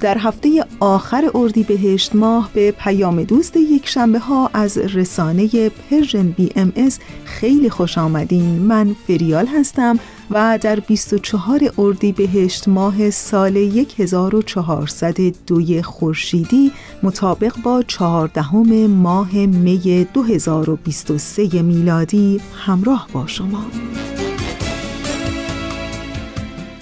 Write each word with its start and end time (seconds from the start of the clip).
در 0.00 0.18
هفته 0.18 0.64
آخر 0.80 1.30
اردیبهشت 1.34 2.16
ماه 2.16 2.50
به 2.54 2.70
پیام 2.70 3.22
دوست 3.22 3.56
یک 3.56 3.88
شنبه 3.88 4.18
ها 4.18 4.50
از 4.54 4.78
رسانه 4.78 5.68
Persian 5.68 6.30
BMS 6.30 6.72
از 6.76 6.98
خیلی 7.24 7.70
خوش 7.70 7.98
آمدین. 7.98 8.58
من 8.58 8.96
فریال 9.06 9.46
هستم 9.46 9.98
و 10.30 10.58
در 10.62 10.80
24 10.80 11.60
اردیبهشت 11.78 12.68
ماه 12.68 13.10
سال 13.10 13.56
1402 13.98 15.82
خورشیدی 15.82 16.72
مطابق 17.02 17.56
با 17.62 17.82
14 17.82 18.54
ماه 18.86 19.36
می 19.36 20.06
2023 20.14 21.62
میلادی 21.62 22.40
همراه 22.66 23.08
با 23.12 23.26
شما. 23.26 23.64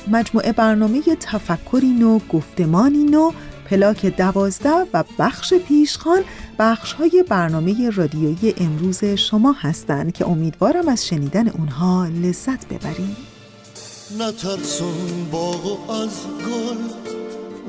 مجموعه 0.09 0.53
برنامه 0.53 1.03
تفکری 1.21 1.91
نو 1.91 2.19
گفتمانی 2.19 3.05
نو 3.05 3.31
پلاک 3.71 4.07
دوازده 4.07 4.87
و 4.93 5.05
بخش 5.19 5.55
پیشخان 5.55 6.23
بخش 6.59 6.93
های 6.93 7.25
برنامه 7.29 7.91
رادیویی 7.91 8.55
امروز 8.61 9.05
شما 9.05 9.53
هستند 9.53 10.13
که 10.13 10.29
امیدوارم 10.29 10.89
از 10.89 11.07
شنیدن 11.07 11.49
اونها 11.49 12.07
لذت 12.07 12.67
ببریم. 12.69 13.17
نترسون 14.19 15.31
باغ 15.33 15.67
و 15.67 15.93
از 15.93 16.11
گل 16.47 16.77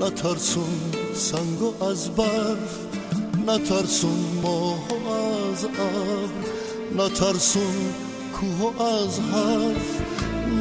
نترسون 0.06 0.80
سنگ 1.14 1.62
و 1.62 1.84
از 1.84 2.10
برف 2.10 2.80
نترسون 3.48 4.42
ماه 4.44 4.88
و 4.88 5.10
از 5.10 5.66
ابر 5.66 7.06
نترسون 7.06 7.94
کوه 8.34 8.82
از 8.82 9.20
حرف 9.20 10.02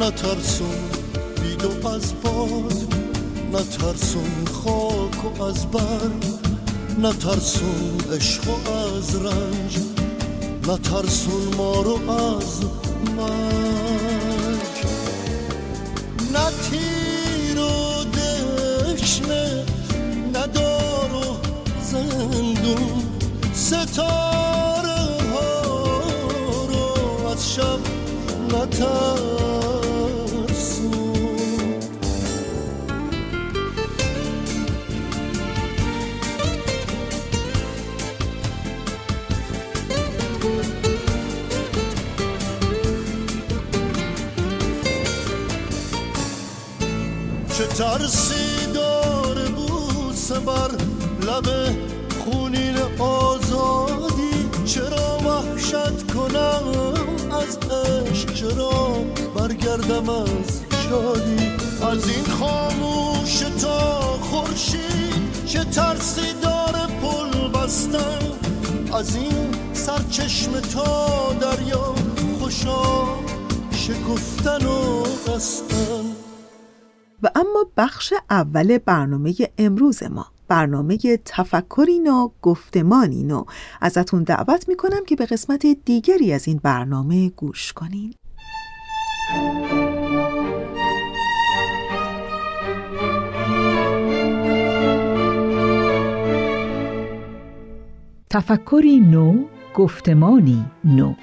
نترسون 0.01 1.06
و 1.43 1.89
از 1.89 2.13
باد 2.23 2.95
نترسون 3.53 4.45
خاک 4.53 5.39
و 5.39 5.43
از 5.43 5.67
برگ 5.67 6.25
نترسون 6.99 8.01
عشق 8.13 8.49
و 8.49 8.71
از 8.71 9.17
رنج 9.17 9.79
نترسون 10.69 11.55
ما 11.57 11.83
رو 11.83 12.11
از 12.11 12.61
مرگ. 13.17 14.87
نه 16.33 16.51
تیر 16.71 17.59
و 17.59 18.05
دشنه 18.05 19.65
ندار 20.35 21.11
و 21.15 21.37
زندون 21.83 23.03
ستاره 23.55 24.97
ها 25.33 25.63
رو 26.69 27.27
از 27.27 27.53
شب 27.55 27.79
نترسون 28.53 29.76
ترسی 47.79 48.73
داره 48.75 49.49
بوسه 49.49 50.39
بر 50.39 50.71
لب 51.27 51.77
خونین 52.25 52.77
آزادی 52.99 54.51
چرا 54.65 55.19
وحشت 55.19 56.13
کنم 56.15 56.63
از 57.33 57.59
عشق؟ 57.59 58.35
چرا 58.35 59.05
برگردم 59.35 60.09
از 60.09 60.61
شادی؟ 60.89 61.51
از 61.93 62.09
این 62.09 62.25
خاموش 62.25 63.39
تا 63.63 64.01
خورشید 64.01 65.45
چه 65.47 65.65
ترسی 65.65 66.33
داره 66.43 66.87
پل 66.87 67.49
بستن 67.49 68.19
از 68.95 69.17
این 69.17 69.55
سرچشم 69.73 70.61
تا 70.61 71.33
دریا 71.41 71.95
خوشا 72.41 73.07
شکفتن 73.73 74.67
و 74.67 75.03
قستن 75.03 76.06
و 77.27 77.29
اما 77.35 77.67
بخش 77.77 78.13
اول 78.31 78.79
برنامه 78.79 79.35
امروز 79.59 80.03
ما. 80.03 80.27
برنامه 80.49 80.99
تفکرین 81.25 82.07
و 82.13 82.29
گفتمانین 82.43 83.31
و 83.31 83.45
ازتون 83.81 84.23
دعوت 84.23 84.69
می‌کنم 84.69 85.05
که 85.07 85.17
به 85.17 85.27
قسمت 85.27 85.67
دیگری 85.85 86.33
از 86.33 86.49
این 86.49 86.61
برنامه 86.63 87.29
گوش 87.29 87.73
کنین. 87.73 88.15
تفکری 98.31 99.01
نو 99.01 99.45
گفتمانی 99.75 100.65
نو. 100.85 101.15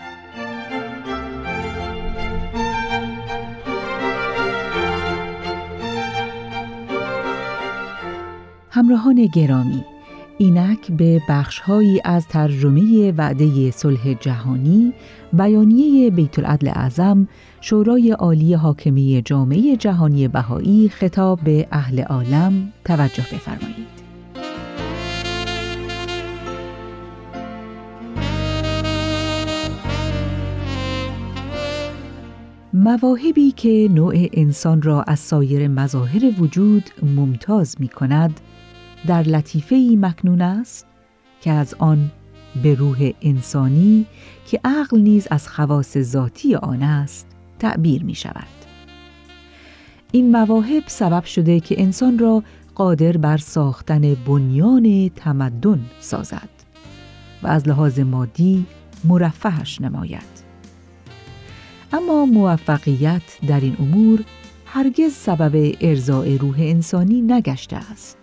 همراهان 8.75 9.25
گرامی 9.25 9.83
اینک 10.37 10.91
به 10.91 11.21
بخشهایی 11.29 12.01
از 12.05 12.27
ترجمه 12.27 13.11
وعده 13.11 13.71
صلح 13.71 14.13
جهانی 14.13 14.93
بیانیه 15.33 16.09
بیت 16.09 16.39
العدل 16.39 16.67
اعظم 16.67 17.27
شورای 17.61 18.11
عالی 18.11 18.53
حاکمی 18.53 19.21
جامعه 19.25 19.75
جهانی 19.75 20.27
بهایی 20.27 20.89
خطاب 20.89 21.39
به 21.39 21.67
اهل 21.71 22.01
عالم 22.01 22.73
توجه 22.85 23.23
بفرمایید. 23.33 24.03
مواهبی 32.73 33.51
که 33.51 33.89
نوع 33.91 34.13
انسان 34.33 34.81
را 34.81 35.03
از 35.03 35.19
سایر 35.19 35.67
مظاهر 35.67 36.41
وجود 36.41 36.83
ممتاز 37.03 37.75
می 37.79 37.87
کند 37.87 38.39
در 39.07 39.23
لطیفه 39.23 39.75
ای 39.75 39.95
مکنون 39.95 40.41
است 40.41 40.85
که 41.41 41.51
از 41.51 41.75
آن 41.79 42.11
به 42.63 42.75
روح 42.75 43.11
انسانی 43.21 44.05
که 44.47 44.59
عقل 44.63 44.99
نیز 44.99 45.27
از 45.31 45.47
خواص 45.47 45.97
ذاتی 45.97 46.55
آن 46.55 46.83
است 46.83 47.27
تعبیر 47.59 48.03
می 48.03 48.15
شود. 48.15 48.47
این 50.11 50.31
مواهب 50.31 50.83
سبب 50.87 51.23
شده 51.23 51.59
که 51.59 51.81
انسان 51.81 52.19
را 52.19 52.43
قادر 52.75 53.17
بر 53.17 53.37
ساختن 53.37 54.15
بنیان 54.15 55.09
تمدن 55.15 55.85
سازد 55.99 56.49
و 57.43 57.47
از 57.47 57.67
لحاظ 57.67 57.99
مادی 57.99 58.65
مرفهش 59.03 59.81
نماید. 59.81 60.43
اما 61.93 62.25
موفقیت 62.25 63.21
در 63.47 63.59
این 63.59 63.75
امور 63.79 64.23
هرگز 64.65 65.13
سبب 65.13 65.75
ارزای 65.81 66.37
روح 66.37 66.55
انسانی 66.59 67.21
نگشته 67.21 67.75
است 67.75 68.22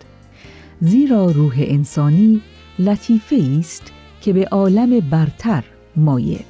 زیرا 0.83 1.31
روح 1.31 1.53
انسانی 1.57 2.41
لطیفه 2.79 3.57
است 3.59 3.91
که 4.21 4.33
به 4.33 4.45
عالم 4.45 4.99
برتر 4.99 5.63
مایل 5.95 6.43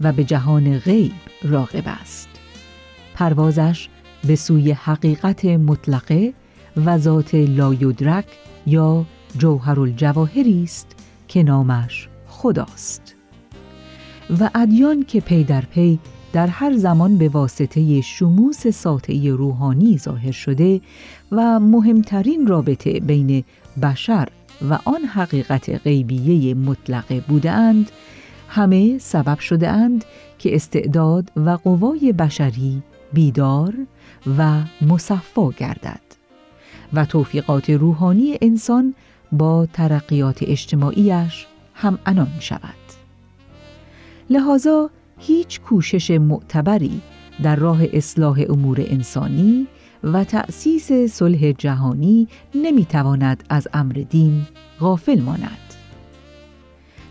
و 0.00 0.12
به 0.12 0.24
جهان 0.24 0.78
غیب 0.78 1.12
راغب 1.42 1.82
است. 1.86 2.28
پروازش 3.14 3.88
به 4.26 4.36
سوی 4.36 4.72
حقیقت 4.72 5.44
مطلقه 5.44 6.32
و 6.76 6.98
ذات 6.98 7.34
لایدرک 7.34 8.24
یا 8.66 9.04
جوهر 9.38 9.80
الجواهری 9.80 10.62
است 10.62 10.96
که 11.28 11.42
نامش 11.42 12.08
خداست. 12.28 13.14
و 14.40 14.50
ادیان 14.54 15.04
که 15.04 15.20
پی 15.20 15.44
در 15.44 15.60
پی 15.60 15.98
در 16.32 16.46
هر 16.46 16.76
زمان 16.76 17.18
به 17.18 17.28
واسطه 17.28 18.00
شموس 18.00 18.66
ساطعی 18.66 19.30
روحانی 19.30 19.98
ظاهر 19.98 20.32
شده 20.32 20.80
و 21.36 21.60
مهمترین 21.60 22.46
رابطه 22.46 23.00
بین 23.00 23.44
بشر 23.82 24.28
و 24.70 24.78
آن 24.84 25.04
حقیقت 25.04 25.70
غیبیه 25.84 26.54
مطلقه 26.54 27.20
بودند 27.20 27.90
همه 28.48 28.98
سبب 28.98 29.38
شده 29.38 29.68
اند 29.68 30.04
که 30.38 30.54
استعداد 30.54 31.32
و 31.36 31.50
قوای 31.50 32.12
بشری 32.12 32.82
بیدار 33.12 33.74
و 34.38 34.60
مصفا 34.82 35.50
گردد 35.50 36.00
و 36.92 37.04
توفیقات 37.04 37.70
روحانی 37.70 38.38
انسان 38.42 38.94
با 39.32 39.66
ترقیات 39.72 40.38
اجتماعیش 40.42 41.46
هم 41.74 41.98
انان 42.06 42.32
شود. 42.40 42.84
لحاظا 44.30 44.90
هیچ 45.18 45.60
کوشش 45.60 46.10
معتبری 46.10 47.00
در 47.42 47.56
راه 47.56 47.80
اصلاح 47.92 48.40
امور 48.48 48.84
انسانی 48.88 49.66
و 50.04 50.24
تأسیس 50.24 50.92
صلح 50.92 51.52
جهانی 51.52 52.28
نمی‌تواند 52.54 53.44
از 53.48 53.68
امر 53.74 53.92
دین 53.92 54.46
غافل 54.80 55.20
ماند. 55.20 55.58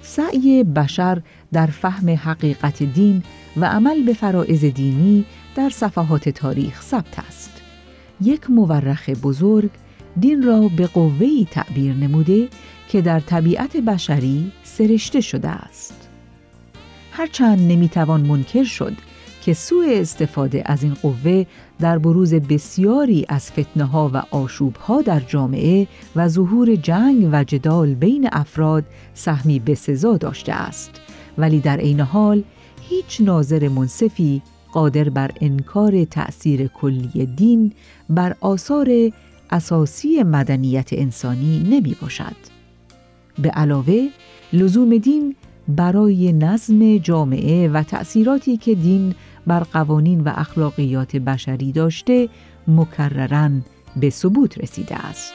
سعی 0.01 0.63
بشر 0.63 1.21
در 1.53 1.65
فهم 1.67 2.09
حقیقت 2.09 2.83
دین 2.83 3.23
و 3.57 3.65
عمل 3.65 4.03
به 4.05 4.13
فرائض 4.13 4.65
دینی 4.65 5.25
در 5.55 5.69
صفحات 5.69 6.29
تاریخ 6.29 6.81
ثبت 6.81 7.19
است. 7.19 7.61
یک 8.21 8.49
مورخ 8.49 9.09
بزرگ 9.09 9.69
دین 10.19 10.43
را 10.43 10.67
به 10.77 10.87
قوهی 10.87 11.47
تعبیر 11.51 11.93
نموده 11.93 12.47
که 12.89 13.01
در 13.01 13.19
طبیعت 13.19 13.77
بشری 13.77 14.51
سرشته 14.63 15.21
شده 15.21 15.49
است. 15.49 16.09
هرچند 17.11 17.59
نمی‌توان 17.71 18.21
منکر 18.21 18.63
شد 18.63 18.93
که 19.45 19.53
سوء 19.53 19.85
استفاده 19.89 20.63
از 20.65 20.83
این 20.83 20.93
قوه 20.93 21.45
در 21.79 21.97
بروز 21.97 22.33
بسیاری 22.33 23.25
از 23.29 23.51
فتنه 23.51 23.83
ها 23.83 24.11
و 24.13 24.17
آشوب 24.31 24.75
ها 24.75 25.01
در 25.01 25.19
جامعه 25.19 25.87
و 26.15 26.27
ظهور 26.27 26.75
جنگ 26.75 27.29
و 27.31 27.43
جدال 27.43 27.93
بین 27.93 28.29
افراد 28.31 28.83
سهمی 29.13 29.59
بسزا 29.59 30.17
داشته 30.17 30.53
است 30.53 30.91
ولی 31.37 31.59
در 31.59 31.77
عین 31.77 31.99
حال 31.99 32.43
هیچ 32.81 33.21
ناظر 33.21 33.67
منصفی 33.67 34.41
قادر 34.73 35.09
بر 35.09 35.31
انکار 35.41 36.05
تأثیر 36.05 36.67
کلی 36.67 37.25
دین 37.25 37.71
بر 38.09 38.35
آثار 38.41 38.89
اساسی 39.51 40.23
مدنیت 40.23 40.89
انسانی 40.91 41.59
نمی 41.59 41.95
باشد. 42.01 42.35
به 43.39 43.49
علاوه 43.49 44.07
لزوم 44.53 44.97
دین 44.97 45.35
برای 45.67 46.33
نظم 46.33 46.97
جامعه 46.97 47.67
و 47.67 47.83
تأثیراتی 47.83 48.57
که 48.57 48.75
دین 48.75 49.15
بر 49.47 49.59
قوانین 49.59 50.21
و 50.21 50.31
اخلاقیات 50.35 51.15
بشری 51.15 51.71
داشته 51.71 52.29
مکررن 52.67 53.63
به 53.95 54.09
ثبوت 54.09 54.57
رسیده 54.57 54.95
است. 54.95 55.33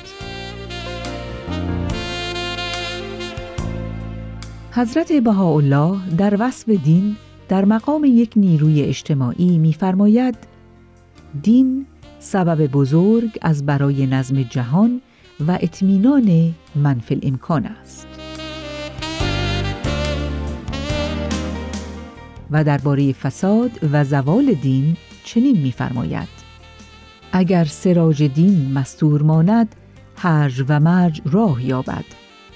حضرت 4.72 5.12
بهاءالله 5.12 5.98
در 6.16 6.36
وصف 6.40 6.68
دین 6.68 7.16
در 7.48 7.64
مقام 7.64 8.04
یک 8.04 8.32
نیروی 8.36 8.82
اجتماعی 8.82 9.58
می‌فرماید 9.58 10.34
دین 11.42 11.86
سبب 12.18 12.66
بزرگ 12.66 13.38
از 13.42 13.66
برای 13.66 14.06
نظم 14.06 14.42
جهان 14.42 15.00
و 15.46 15.58
اطمینان 15.60 16.54
منفل 16.76 17.18
امکان 17.22 17.64
است. 17.64 18.07
و 22.50 22.64
درباره 22.64 23.12
فساد 23.12 23.70
و 23.92 24.04
زوال 24.04 24.52
دین 24.52 24.96
چنین 25.24 25.58
می‌فرماید. 25.62 26.28
اگر 27.32 27.64
سراج 27.64 28.22
دین 28.22 28.72
مستور 28.72 29.22
ماند 29.22 29.74
هرج 30.16 30.64
و 30.68 30.80
مرج 30.80 31.20
راه 31.24 31.64
یابد 31.64 32.04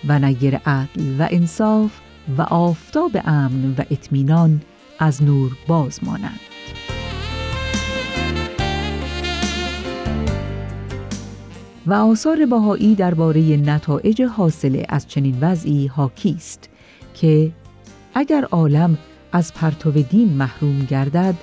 و 0.09 0.19
نیر 0.19 0.57
عدل 0.57 1.21
و 1.21 1.29
انصاف 1.31 2.01
و 2.39 2.43
آفتاب 2.43 3.11
امن 3.25 3.75
و 3.79 3.83
اطمینان 3.91 4.63
از 4.99 5.23
نور 5.23 5.57
باز 5.69 6.05
مانند. 6.05 6.41
و 11.87 11.95
آثار 11.95 12.47
بهایی 12.47 12.95
درباره 12.95 13.57
نتایج 13.57 14.23
حاصله 14.23 14.87
از 14.89 15.07
چنین 15.09 15.39
وضعی 15.41 15.87
حاکی 15.87 16.35
است 16.37 16.71
که 17.15 17.53
اگر 18.15 18.45
عالم 18.45 18.99
از 19.33 19.55
پرتو 19.55 19.91
دین 19.91 20.29
محروم 20.29 20.79
گردد 20.79 21.35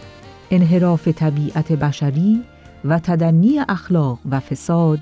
انحراف 0.52 1.08
طبیعت 1.08 1.72
بشری 1.72 2.44
و 2.86 3.00
تدنی 3.00 3.60
اخلاق 3.70 4.20
و 4.32 4.40
فساد 4.40 5.00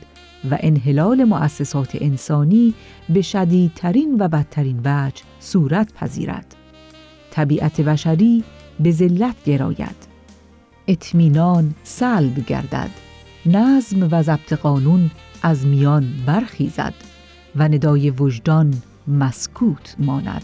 و 0.52 0.58
انحلال 0.60 1.24
مؤسسات 1.24 1.98
انسانی 2.02 2.74
به 3.10 3.22
شدیدترین 3.22 4.16
و 4.20 4.28
بدترین 4.28 4.80
وجه 4.86 5.24
صورت 5.40 5.94
پذیرد. 5.94 6.56
طبیعت 7.32 7.82
بشری 7.82 8.44
به 8.80 8.92
ذلت 8.92 9.36
گراید. 9.46 10.08
اطمینان 10.88 11.76
سلب 11.84 12.46
گردد. 12.46 12.90
نظم 13.46 14.08
و 14.12 14.24
ضبط 14.24 14.54
قانون 14.54 15.12
از 15.42 15.66
میان 15.66 16.14
برخیزد 16.26 16.94
و 17.56 17.64
ندای 17.64 18.10
وجدان 18.10 18.74
مسکوت 19.08 19.96
ماند. 20.00 20.44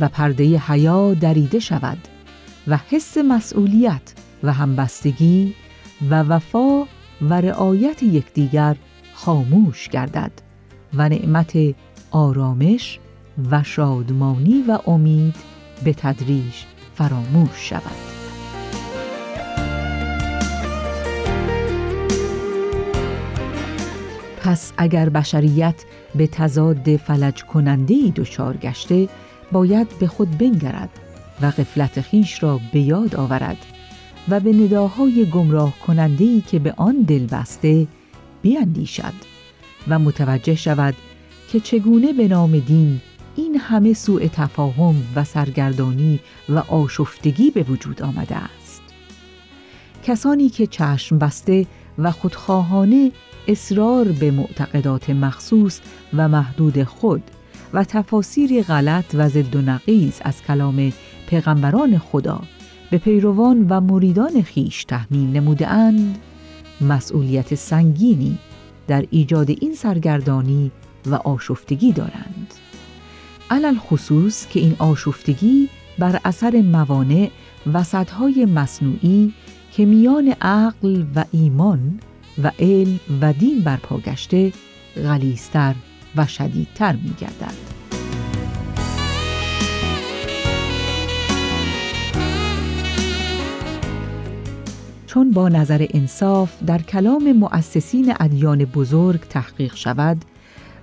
و 0.00 0.08
پرده 0.08 0.58
حیا 0.58 1.14
دریده 1.14 1.58
شود 1.58 1.98
و 2.68 2.78
حس 2.90 3.18
مسئولیت 3.18 4.12
و 4.42 4.52
همبستگی 4.52 5.54
و 6.10 6.22
وفا 6.22 6.84
و 7.22 7.34
رعایت 7.40 8.02
یکدیگر 8.02 8.76
خاموش 9.14 9.88
گردد 9.88 10.32
و 10.94 11.08
نعمت 11.08 11.58
آرامش 12.10 12.98
و 13.50 13.62
شادمانی 13.62 14.64
و 14.68 14.78
امید 14.86 15.34
به 15.84 15.92
تدریج 15.92 16.54
فراموش 16.94 17.70
شود. 17.70 18.16
پس 24.40 24.72
اگر 24.76 25.08
بشریت 25.08 25.84
به 26.14 26.26
تضاد 26.26 26.96
فلج 26.96 27.44
کننده 27.44 28.12
دچار 28.16 28.56
گشته 28.56 29.08
باید 29.56 29.98
به 29.98 30.06
خود 30.06 30.38
بنگرد 30.38 30.90
و 31.42 31.46
قفلت 31.46 32.00
خیش 32.00 32.42
را 32.42 32.60
به 32.72 32.80
یاد 32.80 33.14
آورد 33.14 33.56
و 34.28 34.40
به 34.40 34.52
نداهای 34.52 35.24
گمراه 35.24 35.72
کننده 35.86 36.40
که 36.40 36.58
به 36.58 36.74
آن 36.76 36.96
دل 37.02 37.26
بسته 37.26 37.86
بیاندیشد 38.42 39.12
و 39.88 39.98
متوجه 39.98 40.54
شود 40.54 40.94
که 41.52 41.60
چگونه 41.60 42.12
به 42.12 42.28
نام 42.28 42.58
دین 42.58 43.00
این 43.36 43.58
همه 43.58 43.92
سوء 43.92 44.28
تفاهم 44.32 44.94
و 45.14 45.24
سرگردانی 45.24 46.20
و 46.48 46.58
آشفتگی 46.58 47.50
به 47.50 47.62
وجود 47.62 48.02
آمده 48.02 48.36
است. 48.36 48.82
کسانی 50.04 50.48
که 50.48 50.66
چشم 50.66 51.18
بسته 51.18 51.66
و 51.98 52.10
خودخواهانه 52.10 53.12
اصرار 53.48 54.08
به 54.08 54.30
معتقدات 54.30 55.10
مخصوص 55.10 55.80
و 56.14 56.28
محدود 56.28 56.84
خود 56.84 57.22
و 57.72 57.84
تفاسیری 57.84 58.62
غلط 58.62 59.04
و 59.14 59.28
ضد 59.28 59.56
و 59.56 59.60
نقیز 59.60 60.20
از 60.24 60.42
کلام 60.42 60.92
پیغمبران 61.28 61.98
خدا 61.98 62.40
به 62.90 62.98
پیروان 62.98 63.66
و 63.68 63.80
مریدان 63.80 64.42
خیش 64.42 64.84
تحمیل 64.84 65.36
نموده 65.36 65.68
اند 65.68 66.18
مسئولیت 66.80 67.54
سنگینی 67.54 68.38
در 68.86 69.04
ایجاد 69.10 69.50
این 69.50 69.74
سرگردانی 69.74 70.70
و 71.06 71.14
آشفتگی 71.14 71.92
دارند. 71.92 72.54
علل 73.50 73.78
خصوص 73.78 74.46
که 74.46 74.60
این 74.60 74.76
آشفتگی 74.78 75.68
بر 75.98 76.20
اثر 76.24 76.62
موانع 76.62 77.30
و 77.72 77.84
سطحهای 77.84 78.44
مصنوعی 78.44 79.34
که 79.72 79.86
میان 79.86 80.34
عقل 80.40 81.04
و 81.16 81.24
ایمان 81.32 82.00
و 82.42 82.50
علم 82.58 83.00
و 83.20 83.32
دین 83.32 83.60
برپا 83.60 83.98
گشته 83.98 84.52
غلیستر 84.96 85.74
و 86.16 86.26
شدیدتر 86.26 86.92
می 86.92 87.14
گردد. 87.20 87.76
چون 95.06 95.30
با 95.30 95.48
نظر 95.48 95.86
انصاف 95.90 96.62
در 96.66 96.78
کلام 96.78 97.32
مؤسسین 97.32 98.14
ادیان 98.20 98.64
بزرگ 98.64 99.20
تحقیق 99.20 99.74
شود 99.74 100.24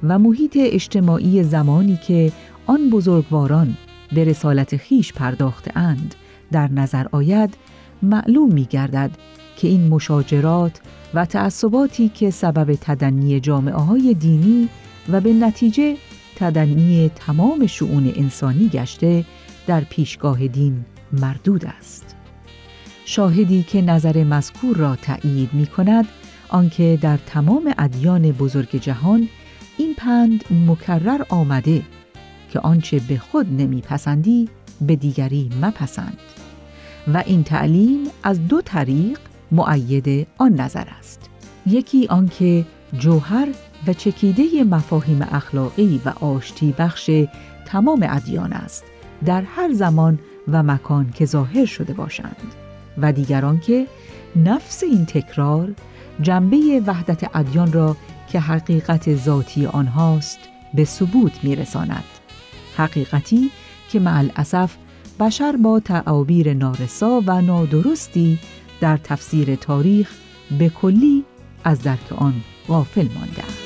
و 0.03 0.19
محیط 0.19 0.57
اجتماعی 0.59 1.43
زمانی 1.43 1.97
که 2.07 2.31
آن 2.65 2.89
بزرگواران 2.89 3.77
به 4.15 4.23
رسالت 4.23 4.77
خیش 4.77 5.13
پرداخته 5.13 5.77
اند 5.77 6.15
در 6.51 6.71
نظر 6.71 7.05
آید 7.11 7.57
معلوم 8.01 8.53
می 8.53 8.65
گردد 8.65 9.11
که 9.57 9.67
این 9.67 9.87
مشاجرات 9.87 10.81
و 11.13 11.25
تعصباتی 11.25 12.09
که 12.09 12.31
سبب 12.31 12.75
تدنی 12.81 13.39
جامعه 13.39 13.75
های 13.75 14.13
دینی 14.13 14.69
و 15.09 15.21
به 15.21 15.33
نتیجه 15.33 15.97
تدنی 16.35 17.11
تمام 17.15 17.67
شعون 17.67 18.13
انسانی 18.15 18.67
گشته 18.67 19.25
در 19.67 19.81
پیشگاه 19.81 20.47
دین 20.47 20.85
مردود 21.11 21.65
است. 21.65 22.15
شاهدی 23.05 23.63
که 23.63 23.81
نظر 23.81 24.23
مذکور 24.23 24.77
را 24.77 24.95
تأیید 24.95 25.53
می 25.53 25.67
کند 25.67 26.07
آنکه 26.49 26.99
در 27.01 27.17
تمام 27.17 27.73
ادیان 27.77 28.31
بزرگ 28.31 28.75
جهان 28.75 29.29
این 29.77 29.93
پند 29.97 30.43
مکرر 30.67 31.23
آمده 31.29 31.81
که 32.49 32.59
آنچه 32.59 32.99
به 32.99 33.17
خود 33.17 33.47
نمیپسندی 33.61 34.49
به 34.81 34.95
دیگری 34.95 35.49
مپسند 35.61 36.17
و 37.13 37.23
این 37.25 37.43
تعلیم 37.43 38.07
از 38.23 38.47
دو 38.47 38.61
طریق 38.61 39.19
معید 39.51 40.27
آن 40.37 40.53
نظر 40.53 40.85
است 40.99 41.29
یکی 41.65 42.07
آنکه 42.07 42.65
جوهر 42.99 43.47
و 43.87 43.93
چکیده 43.93 44.63
مفاهیم 44.63 45.21
اخلاقی 45.31 46.01
و 46.05 46.09
آشتی 46.09 46.75
بخش 46.77 47.11
تمام 47.65 48.07
ادیان 48.09 48.53
است. 48.53 48.83
در 49.25 49.41
هر 49.41 49.73
زمان 49.73 50.19
و 50.47 50.63
مکان 50.63 51.11
که 51.11 51.25
ظاهر 51.25 51.65
شده 51.65 51.93
باشند. 51.93 52.37
و 52.97 53.11
دیگر 53.11 53.45
آنکه 53.45 53.87
نفس 54.35 54.83
این 54.83 55.05
تکرار 55.05 55.73
جنبه 56.21 56.81
وحدت 56.85 57.35
ادیان 57.35 57.71
را 57.71 57.97
که 58.31 58.39
حقیقت 58.39 59.15
ذاتی 59.15 59.65
آنهاست 59.65 60.39
به 60.73 60.85
ثبوت 60.85 61.43
میرساند. 61.43 62.03
حقیقتی 62.77 63.51
که 63.89 63.99
مع 63.99 64.17
الاسف 64.17 64.75
بشر 65.19 65.55
با 65.55 65.79
تعابیر 65.79 66.53
نارسا 66.53 67.21
و 67.25 67.41
نادرستی 67.41 68.39
در 68.81 68.97
تفسیر 68.97 69.55
تاریخ 69.55 70.11
به 70.59 70.69
کلی 70.69 71.23
از 71.63 71.81
درک 71.81 72.11
آن 72.11 72.33
غافل 72.67 73.07
مانده 73.15 73.62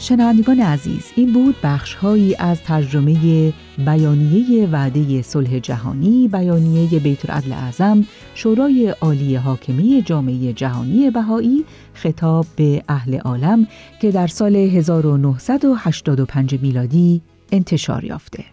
شنوندگان 0.00 0.60
عزیز 0.60 1.12
این 1.16 1.32
بود 1.32 1.56
بخشهایی 1.62 2.36
از 2.38 2.62
ترجمه 2.62 3.52
بیانیه 3.78 4.66
وعده 4.66 5.22
صلح 5.22 5.58
جهانی 5.58 6.28
بیانیه 6.28 6.98
بیت 6.98 7.30
العدل 7.30 7.52
اعظم 7.52 8.04
شورای 8.34 8.94
عالی 9.00 9.36
حاکمی 9.36 10.02
جامعه 10.02 10.52
جهانی 10.52 11.10
بهایی 11.10 11.64
خطاب 11.94 12.46
به 12.56 12.82
اهل 12.88 13.18
عالم 13.18 13.66
که 14.00 14.10
در 14.10 14.26
سال 14.26 14.56
1985 14.56 16.58
میلادی 16.62 17.22
انتشار 17.52 18.04
یافته. 18.04 18.44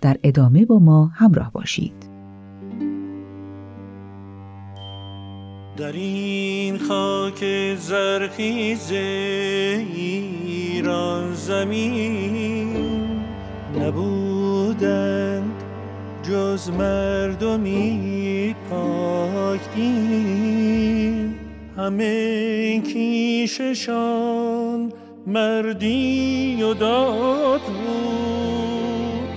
در 0.00 0.16
ادامه 0.22 0.64
با 0.64 0.78
ما 0.78 1.10
همراه 1.14 1.52
باشید. 1.52 2.15
در 5.76 5.92
این 5.92 6.78
خاک 6.78 7.44
زرخیز 7.76 8.92
ایران 9.92 11.34
زمین 11.34 12.76
نبودند 13.80 15.62
جز 16.22 16.70
مردمی 16.70 18.54
پاک 18.70 19.60
دین 19.74 21.34
همه 21.76 22.80
کیششان 22.80 24.02
مردی 25.26 26.62
و 26.62 26.74
داد 26.74 27.60
بود 27.60 29.28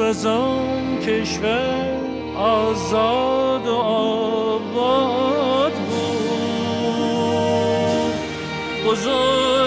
و 0.00 0.12
زان 0.12 0.98
کشور 0.98 2.00
آزاد 2.36 3.66
و 3.66 3.74
آباد 3.74 5.49
بزرگی 8.90 9.59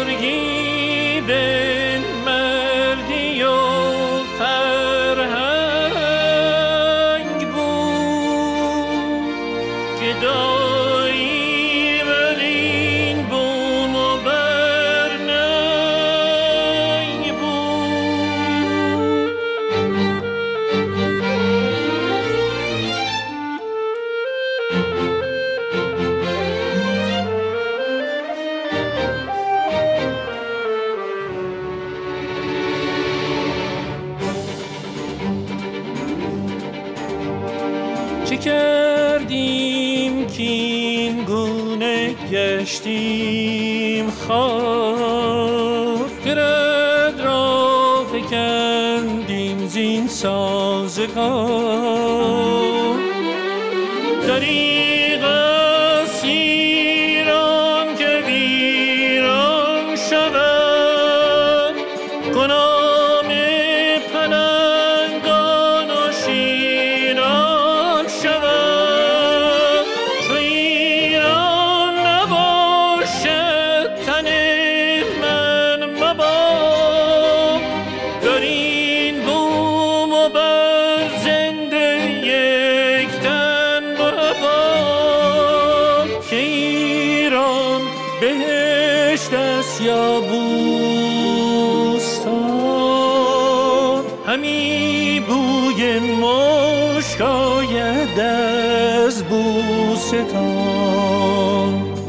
مشک 97.24 97.30
آید 97.30 98.20
از 98.20 99.24
بوستان 99.24 100.34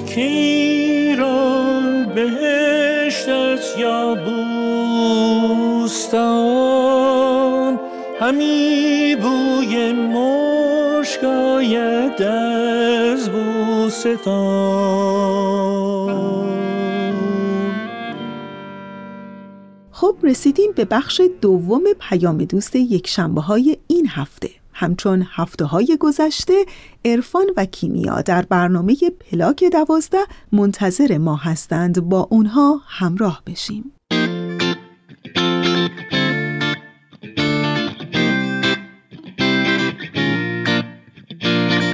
که 0.07 0.21
ایران 0.21 2.05
بهشت 2.15 3.29
است 3.29 3.79
یا 3.79 4.15
بوستان؟ 5.75 6.25
همی 8.21 9.17
بوی 9.23 9.93
مشک 9.93 11.25
آید 11.25 12.23
از 12.23 13.29
بوستان. 13.29 14.65
خب 19.91 20.17
رسیدیم 20.23 20.73
به 20.77 20.85
بخش 20.85 21.21
دوم 21.41 21.83
پیام 22.01 22.39
دوست 22.39 22.77
یک 22.77 23.07
شنبه 23.07 23.41
های 23.41 23.77
این 23.87 24.07
هفته. 24.09 24.64
همچون 24.75 25.27
هفته 25.31 25.65
های 25.65 25.97
گذشته 26.01 26.65
عرفان 27.05 27.47
و 27.57 27.65
کیمیا 27.65 28.21
در 28.21 28.43
برنامه 28.43 28.97
پلاک 29.31 29.65
دوازده 29.65 30.19
منتظر 30.53 31.19
ما 31.19 31.37
هستند. 31.37 32.01
با 32.01 32.29
اونها 32.31 32.81
همراه 32.87 33.43
بشیم. 33.47 33.93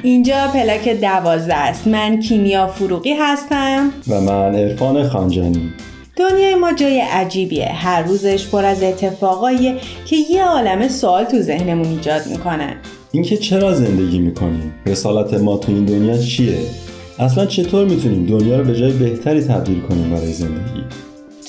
اینجا 0.03 0.47
پلاک 0.53 0.89
دوازده 0.89 1.55
است. 1.55 1.87
من 1.87 2.19
کیمیا 2.19 2.67
فروغی 2.67 3.13
هستم. 3.13 3.91
و 4.07 4.21
من 4.21 4.55
عرفان 4.55 5.09
خانجانی. 5.09 5.73
دنیای 6.21 6.55
ما 6.55 6.73
جای 6.73 6.99
عجیبیه. 6.99 7.65
هر 7.65 8.03
روزش 8.03 8.47
پر 8.47 8.65
از 8.65 8.83
اتفاقاییه 8.83 9.75
که 10.05 10.15
یه 10.29 10.45
عالم 10.45 10.87
سوال 10.87 11.23
تو 11.23 11.41
ذهنمون 11.41 11.87
ایجاد 11.87 12.27
می‌کنن 12.27 12.75
اینکه 13.11 13.37
چرا 13.37 13.73
زندگی 13.73 14.19
می‌کنیم؟ 14.19 14.73
رسالت 14.85 15.33
ما 15.33 15.57
تو 15.57 15.71
این 15.71 15.85
دنیا 15.85 16.17
چیه؟ 16.17 16.57
اصلا 17.19 17.45
چطور 17.45 17.85
می‌تونیم 17.85 18.25
دنیا 18.25 18.57
رو 18.57 18.63
به 18.63 18.75
جای 18.75 18.91
بهتری 18.91 19.41
تبدیل 19.41 19.81
کنیم 19.81 20.09
برای 20.09 20.33
زندگی؟ 20.33 20.83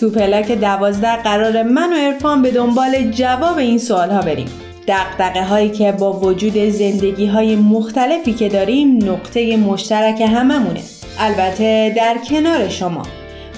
تو 0.00 0.10
پلاک 0.10 0.52
دوازده 0.52 1.16
قرار 1.16 1.62
من 1.62 1.92
و 1.92 1.96
عرفان 1.96 2.42
به 2.42 2.50
دنبال 2.50 3.10
جواب 3.10 3.58
این 3.58 3.78
سوال 3.78 4.10
ها 4.10 4.20
بریم. 4.20 4.48
دقدقه 4.88 5.44
هایی 5.44 5.70
که 5.70 5.92
با 5.92 6.12
وجود 6.12 6.58
زندگی 6.58 7.26
های 7.26 7.56
مختلفی 7.56 8.32
که 8.32 8.48
داریم 8.48 8.96
نقطه 8.96 9.56
مشترک 9.56 10.20
هممونه. 10.20 10.80
البته 11.18 11.92
در 11.96 12.16
کنار 12.30 12.68
شما. 12.68 13.02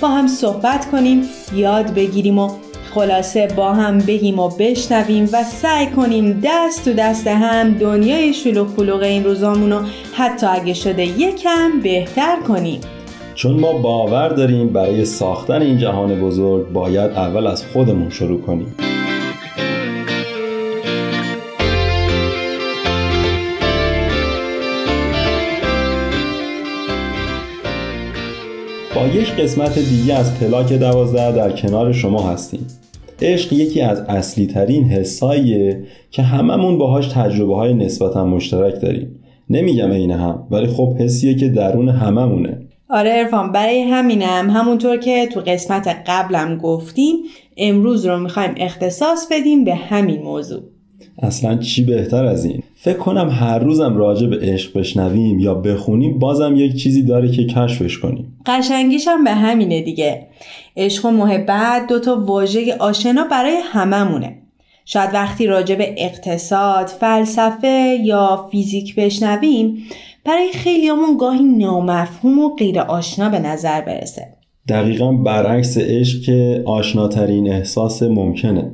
با 0.01 0.09
هم 0.09 0.27
صحبت 0.27 0.91
کنیم 0.91 1.23
یاد 1.55 1.95
بگیریم 1.95 2.39
و 2.39 2.51
خلاصه 2.95 3.49
با 3.57 3.73
هم 3.73 3.99
بگیم 3.99 4.39
و 4.39 4.49
بشنویم 4.49 5.29
و 5.33 5.45
سعی 5.45 5.87
کنیم 5.87 6.41
دست 6.45 6.85
تو 6.85 6.93
دست 6.93 7.27
هم 7.27 7.75
دنیای 7.75 8.35
شلوغ 8.35 8.75
پلوغ 8.75 9.03
این 9.03 9.25
روزامون 9.25 9.73
رو 9.73 9.81
حتی 10.15 10.47
اگه 10.47 10.75
شده 10.75 11.05
یکم 11.05 11.81
بهتر 11.83 12.37
کنیم. 12.49 12.81
چون 13.35 13.61
ما 13.61 13.73
باور 13.73 14.29
داریم 14.29 14.69
برای 14.69 15.05
ساختن 15.05 15.63
این 15.63 15.79
جهان 15.79 16.21
بزرگ 16.21 16.73
باید 16.73 17.11
اول 17.11 17.47
از 17.47 17.65
خودمون 17.73 18.11
شروع 18.11 18.41
کنیم. 18.41 18.75
یک 29.09 29.31
قسمت 29.33 29.79
دیگه 29.79 30.15
از 30.15 30.41
پلاک 30.41 30.73
دوازده 30.73 31.33
در 31.33 31.51
کنار 31.51 31.93
شما 31.93 32.23
هستیم. 32.31 32.67
عشق 33.23 33.53
یکی 33.53 33.81
از 33.81 34.01
اصلی 34.01 34.47
ترین 34.47 34.85
حساییه 34.85 35.85
که 36.11 36.23
هممون 36.23 36.79
باهاش 36.79 37.09
تجربه 37.09 37.57
های 37.57 37.75
نسبتا 37.75 38.25
مشترک 38.25 38.81
داریم. 38.81 39.21
نمیگم 39.51 39.91
این 39.91 40.11
هم 40.11 40.47
ولی 40.51 40.67
خب 40.67 40.97
حسیه 40.99 41.35
که 41.35 41.49
درون 41.49 41.89
هممونه. 41.89 42.59
آره 42.91 43.11
ارفان 43.15 43.53
برای 43.53 43.81
همینم 43.81 44.51
همونطور 44.51 44.97
که 44.97 45.27
تو 45.27 45.41
قسمت 45.41 45.97
قبلم 46.07 46.59
گفتیم 46.59 47.17
امروز 47.57 48.07
رو 48.07 48.19
می‌خوایم 48.19 48.55
اختصاص 48.57 49.27
بدیم 49.31 49.65
به 49.65 49.75
همین 49.75 50.23
موضوع. 50.23 50.63
اصلا 51.19 51.57
چی 51.57 51.85
بهتر 51.85 52.25
از 52.25 52.45
این؟ 52.45 52.63
فکر 52.75 52.99
کنم 52.99 53.29
هر 53.29 53.59
روزم 53.59 53.97
راجع 53.97 54.27
به 54.27 54.39
عشق 54.43 54.79
بشنویم 54.79 55.39
یا 55.39 55.55
بخونیم 55.55 56.19
بازم 56.19 56.57
یک 56.57 56.77
چیزی 56.77 57.03
داره 57.03 57.31
که 57.31 57.47
کشفش 57.47 57.99
کنیم. 57.99 58.39
قشنگیش 58.47 59.09
هم 59.09 59.25
به 59.25 59.31
همینه 59.31 59.83
دیگه. 59.83 60.27
عشق 60.77 61.07
و 61.07 61.11
محبت 61.11 61.87
دوتا 61.89 62.21
واژه 62.21 62.77
آشنا 62.79 63.25
برای 63.31 63.57
هممونه. 63.65 64.39
شاید 64.85 65.11
وقتی 65.15 65.47
راجع 65.47 65.75
به 65.75 65.95
اقتصاد، 65.99 66.87
فلسفه 66.87 67.99
یا 68.05 68.49
فیزیک 68.51 68.95
بشنویم 68.95 69.77
برای 70.25 70.53
خیلیامون 70.53 71.17
گاهی 71.21 71.45
نامفهوم 71.45 72.39
و 72.39 72.49
غیر 72.49 72.81
آشنا 72.81 73.29
به 73.29 73.39
نظر 73.39 73.81
برسه. 73.81 74.27
دقیقا 74.69 75.13
برعکس 75.13 75.79
عشق 75.79 76.23
که 76.23 76.63
آشناترین 76.67 77.53
احساس 77.53 78.03
ممکنه. 78.03 78.71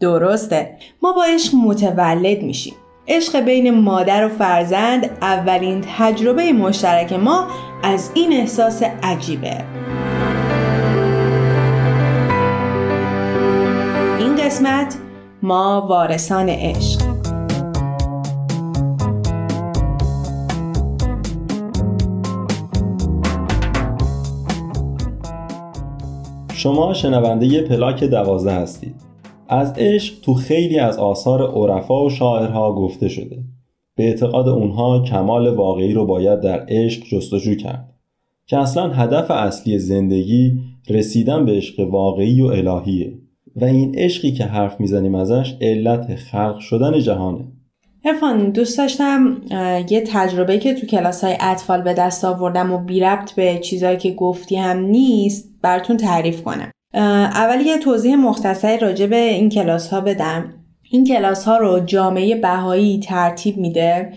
درسته. 0.00 0.76
ما 1.02 1.12
با 1.12 1.24
عشق 1.24 1.54
متولد 1.54 2.42
میشیم. 2.42 2.74
عشق 3.08 3.40
بین 3.40 3.70
مادر 3.70 4.26
و 4.26 4.28
فرزند 4.28 5.10
اولین 5.22 5.84
تجربه 5.98 6.52
مشترک 6.52 7.12
ما 7.12 7.46
از 7.82 8.10
این 8.14 8.32
احساس 8.32 8.82
عجیبه. 9.02 9.64
این 14.18 14.36
قسمت 14.36 14.96
ما 15.42 15.86
وارثان 15.88 16.48
عشق. 16.48 17.02
شما 26.54 26.94
شنونده 26.94 27.62
پلاک 27.62 28.04
دوازده 28.04 28.52
هستید. 28.52 29.09
از 29.50 29.74
عشق 29.78 30.14
تو 30.22 30.34
خیلی 30.34 30.78
از 30.78 30.98
آثار 30.98 31.50
عرفا 31.50 32.04
و 32.04 32.10
شاعرها 32.10 32.72
گفته 32.72 33.08
شده. 33.08 33.38
به 33.96 34.04
اعتقاد 34.04 34.48
اونها 34.48 35.02
کمال 35.02 35.48
واقعی 35.48 35.92
رو 35.92 36.06
باید 36.06 36.40
در 36.40 36.66
عشق 36.68 37.02
جستجو 37.02 37.54
کرد. 37.54 37.94
که 38.46 38.58
اصلا 38.58 38.88
هدف 38.88 39.30
اصلی 39.30 39.78
زندگی 39.78 40.52
رسیدن 40.88 41.44
به 41.44 41.52
عشق 41.52 41.80
واقعی 41.80 42.42
و 42.42 42.46
الهیه. 42.46 43.12
و 43.56 43.64
این 43.64 43.94
عشقی 43.98 44.32
که 44.32 44.44
حرف 44.44 44.80
می‌زنیم 44.80 45.14
ازش 45.14 45.54
علت 45.60 46.14
خلق 46.14 46.58
شدن 46.58 47.00
جهانه. 47.00 47.44
ارفان 48.04 48.50
دوست 48.50 48.78
داشتم 48.78 49.42
یه 49.90 50.04
تجربه 50.06 50.58
که 50.58 50.74
تو 50.74 50.86
کلاس 50.86 51.24
های 51.24 51.36
اطفال 51.40 51.82
به 51.82 51.94
دست 51.94 52.24
آوردم 52.24 52.72
و 52.72 52.78
بی 52.78 53.00
ربط 53.00 53.32
به 53.32 53.58
چیزایی 53.58 53.96
که 53.96 54.10
گفتی 54.10 54.56
هم 54.56 54.78
نیست 54.78 55.50
براتون 55.62 55.96
تعریف 55.96 56.42
کنم. 56.42 56.70
اول 56.94 57.60
یه 57.60 57.78
توضیح 57.78 58.16
مختصری 58.16 58.78
راجع 58.78 59.06
به 59.06 59.16
این 59.16 59.48
کلاس 59.48 59.88
ها 59.88 60.00
بدم. 60.00 60.54
این 60.90 61.04
کلاس 61.06 61.44
ها 61.44 61.56
رو 61.56 61.80
جامعه 61.80 62.34
بهایی 62.34 63.00
ترتیب 63.00 63.56
میده 63.56 64.12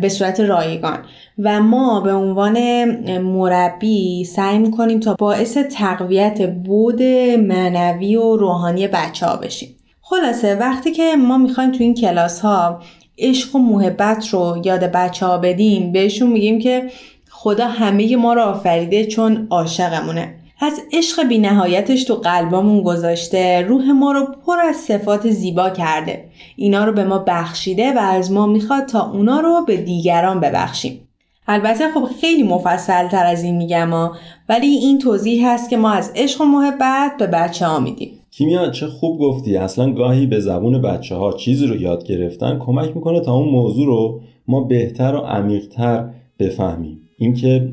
به 0.00 0.08
صورت 0.08 0.40
رایگان. 0.40 0.98
و 1.38 1.60
ما 1.60 2.00
به 2.00 2.12
عنوان 2.12 2.84
مربی 3.18 4.24
سعی 4.24 4.58
می‌کنیم 4.58 5.00
تا 5.00 5.14
باعث 5.14 5.58
تقویت 5.58 6.50
بود 6.50 7.02
معنوی 7.38 8.16
و 8.16 8.36
روحانی 8.36 8.88
بچه 8.88 9.26
ها 9.26 9.36
بشیم. 9.36 9.76
خلاصه 10.00 10.54
وقتی 10.54 10.92
که 10.92 11.16
ما 11.16 11.38
می‌خوایم 11.38 11.72
تو 11.72 11.78
این 11.80 11.94
کلاس 11.94 12.40
ها 12.40 12.82
عشق 13.18 13.56
و 13.56 13.58
محبت 13.58 14.28
رو 14.28 14.62
یاد 14.64 14.80
بچه 14.80 15.26
ها 15.26 15.38
بدیم 15.38 15.92
بهشون 15.92 16.32
میگیم 16.32 16.58
که 16.58 16.90
خدا 17.30 17.66
همه 17.68 18.16
ما 18.16 18.34
رو 18.34 18.42
آفریده 18.42 19.04
چون 19.04 19.46
عاشقمونه. 19.50 20.34
از 20.60 20.80
عشق 20.92 21.28
بی 21.28 21.38
نهایتش 21.38 22.04
تو 22.04 22.14
قلبامون 22.14 22.82
گذاشته 22.82 23.66
روح 23.68 23.90
ما 23.90 24.12
رو 24.12 24.26
پر 24.46 24.60
از 24.68 24.76
صفات 24.76 25.30
زیبا 25.30 25.70
کرده. 25.70 26.24
اینا 26.56 26.84
رو 26.84 26.92
به 26.92 27.04
ما 27.04 27.18
بخشیده 27.18 27.92
و 27.92 27.98
از 27.98 28.32
ما 28.32 28.46
می‌خواد 28.46 28.86
تا 28.86 29.10
اونا 29.10 29.40
رو 29.40 29.64
به 29.66 29.76
دیگران 29.76 30.40
ببخشیم. 30.40 31.00
البته 31.48 31.84
خب 31.94 32.04
خیلی 32.20 32.42
مفصل 32.42 33.08
تر 33.08 33.26
از 33.26 33.44
این 33.44 33.56
میگم 33.56 33.90
ها 33.90 34.16
ولی 34.48 34.66
این 34.66 34.98
توضیح 34.98 35.48
هست 35.48 35.70
که 35.70 35.76
ما 35.76 35.90
از 35.90 36.12
عشق 36.16 36.40
و 36.40 36.44
محبت 36.44 37.12
به 37.18 37.26
بچه 37.26 37.66
ها 37.66 37.80
میدیم. 37.80 38.10
کیمیا 38.30 38.70
چه 38.70 38.86
خوب 38.86 39.20
گفتی. 39.20 39.56
اصلا 39.56 39.92
گاهی 39.92 40.26
به 40.26 40.40
زبون 40.40 40.82
بچه 40.82 41.14
ها 41.14 41.32
چیزی 41.32 41.66
رو 41.66 41.76
یاد 41.76 42.06
گرفتن 42.06 42.58
کمک 42.58 42.96
می‌کنه 42.96 43.20
تا 43.20 43.34
اون 43.34 43.48
موضوع 43.48 43.86
رو 43.86 44.20
ما 44.48 44.60
بهتر 44.60 45.14
و 45.14 45.18
عمیقتر 45.18 46.08
بفهمیم. 46.38 47.00
اینکه 47.18 47.68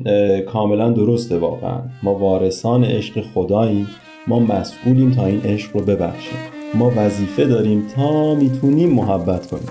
کاملا 0.52 0.90
درسته 0.90 1.38
واقعا. 1.38 1.82
ما 2.02 2.14
وارثان 2.14 2.84
عشق 2.84 3.24
خداییم 3.34 3.88
ما 4.26 4.38
مسئولیم 4.38 5.10
تا 5.10 5.26
این 5.26 5.40
عشق 5.40 5.76
رو 5.76 5.80
ببخشیم. 5.80 6.38
ما 6.74 6.92
وظیفه 6.96 7.44
داریم 7.44 7.86
تا 7.96 8.34
می‌تونیم 8.34 8.90
محبت 8.90 9.46
کنیم. 9.46 9.70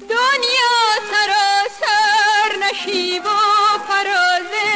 دنیا 0.00 0.76
سراسر 1.10 2.50
نشیب 2.70 3.22
و 3.22 3.38
فرازه 3.88 4.70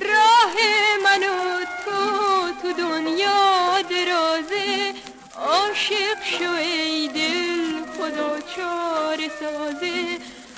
راه 0.00 0.54
من 1.04 1.22
و 1.22 1.64
تو 1.84 2.00
تو 2.62 2.68
دنیا 2.82 3.82
درازه 3.90 4.92
عاشق 5.48 6.18
شو 6.24 6.50
ای 6.52 7.08
دل 7.08 7.84
خدا 7.94 8.30
چار 8.56 9.18
سازه 9.40 9.94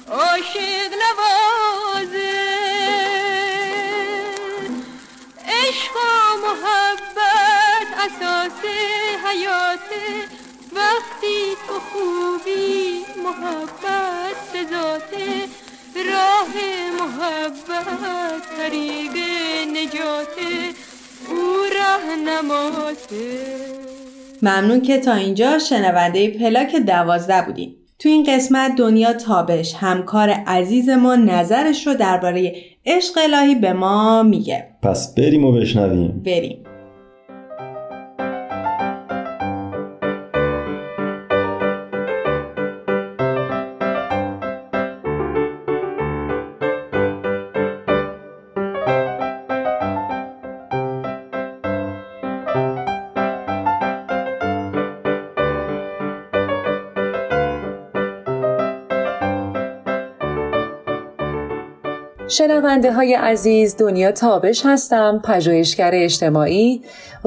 عاشق 0.08 0.92
نوازه. 1.02 2.36
عشق 5.48 5.92
و 5.96 6.36
محبت 6.46 7.88
اساس 8.06 8.60
حیاته 9.26 10.06
وقتی 10.72 11.56
تو 11.68 11.74
خوبی 11.80 13.04
محبت 13.24 14.36
سزاته 14.52 15.48
راه 15.96 16.54
محبت 16.98 18.42
طریق 18.58 19.12
نجاته 19.72 20.74
او 21.28 21.56
راهنماته 21.78 23.56
ممنون 24.42 24.80
که 24.80 24.98
تا 24.98 25.14
اینجا 25.14 25.58
شنونده 25.58 26.38
پلاک 26.38 26.76
دوازده 26.76 27.42
بودین. 27.42 27.85
تو 27.98 28.08
این 28.08 28.24
قسمت 28.28 28.76
دنیا 28.78 29.12
تابش. 29.12 29.74
همکار 29.74 30.30
عزیز 30.30 30.88
ما 30.88 31.16
نظرش 31.16 31.86
رو 31.86 31.94
درباره 31.94 32.54
عشق 32.86 33.18
الهی 33.22 33.54
به 33.54 33.72
ما 33.72 34.22
میگه. 34.22 34.66
پس 34.82 35.14
بریم 35.14 35.44
و 35.44 35.52
بشنویم. 35.52 36.22
بریم. 36.26 36.58
شنونده 62.36 62.92
های 62.92 63.14
عزیز 63.14 63.76
دنیا 63.76 64.12
تابش 64.12 64.62
هستم 64.64 65.20
پژوهشگر 65.24 65.90
اجتماعی 65.94 66.82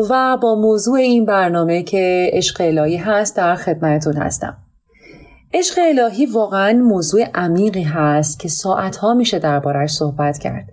و 0.09 0.37
با 0.41 0.55
موضوع 0.55 0.99
این 0.99 1.25
برنامه 1.25 1.83
که 1.83 2.29
عشق 2.33 2.61
الهی 2.61 2.97
هست 2.97 3.37
در 3.37 3.55
خدمتتون 3.55 4.17
هستم. 4.17 4.57
عشق 5.53 5.79
الهی 5.87 6.25
واقعا 6.25 6.73
موضوع 6.73 7.23
عمیقی 7.35 7.81
هست 7.81 8.39
که 8.39 8.47
ساعتها 8.47 9.13
میشه 9.13 9.39
دربارش 9.39 9.91
صحبت 9.91 10.37
کرد. 10.37 10.69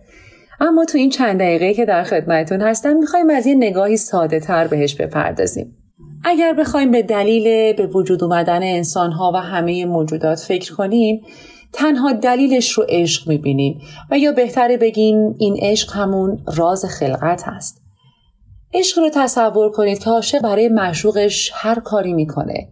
اما 0.60 0.84
تو 0.84 0.98
این 0.98 1.10
چند 1.10 1.40
دقیقه 1.40 1.74
که 1.74 1.84
در 1.84 2.04
خدمتتون 2.04 2.60
هستم 2.60 2.96
می‌خوایم 2.96 3.30
از 3.30 3.46
یه 3.46 3.54
نگاهی 3.54 3.96
ساده 3.96 4.40
تر 4.40 4.66
بهش 4.66 4.94
بپردازیم. 4.94 5.76
اگر 6.24 6.54
بخوایم 6.54 6.90
به 6.90 7.02
دلیل 7.02 7.72
به 7.72 7.86
وجود 7.86 8.24
اومدن 8.24 8.62
انسانها 8.62 9.32
و 9.34 9.36
همه 9.36 9.84
موجودات 9.84 10.38
فکر 10.38 10.74
کنیم 10.74 11.20
تنها 11.72 12.12
دلیلش 12.12 12.70
رو 12.72 12.86
عشق 12.88 13.28
می‌بینیم 13.28 13.80
و 14.10 14.18
یا 14.18 14.32
بهتره 14.32 14.76
بگیم 14.76 15.34
این 15.38 15.56
عشق 15.60 15.92
همون 15.92 16.44
راز 16.56 16.84
خلقت 16.84 17.42
هست. 17.46 17.82
عشق 18.74 18.98
رو 18.98 19.10
تصور 19.14 19.70
کنید 19.70 19.98
که 19.98 20.10
عاشق 20.10 20.42
برای 20.42 20.68
معشوقش 20.68 21.50
هر 21.54 21.80
کاری 21.80 22.12
می‌کنه. 22.12 22.68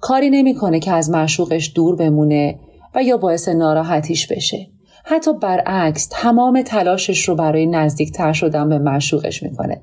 کاری 0.00 0.30
نمی‌کنه 0.30 0.80
که 0.80 0.92
از 0.92 1.10
معشوقش 1.10 1.72
دور 1.74 1.96
بمونه 1.96 2.60
و 2.94 3.02
یا 3.02 3.16
باعث 3.16 3.48
ناراحتیش 3.48 4.26
بشه. 4.26 4.66
حتی 5.04 5.32
برعکس 5.32 6.08
تمام 6.10 6.62
تلاشش 6.62 7.28
رو 7.28 7.34
برای 7.34 7.66
نزدیکتر 7.66 8.32
شدن 8.32 8.68
به 8.68 8.78
معشوقش 8.78 9.42
می‌کنه. 9.42 9.82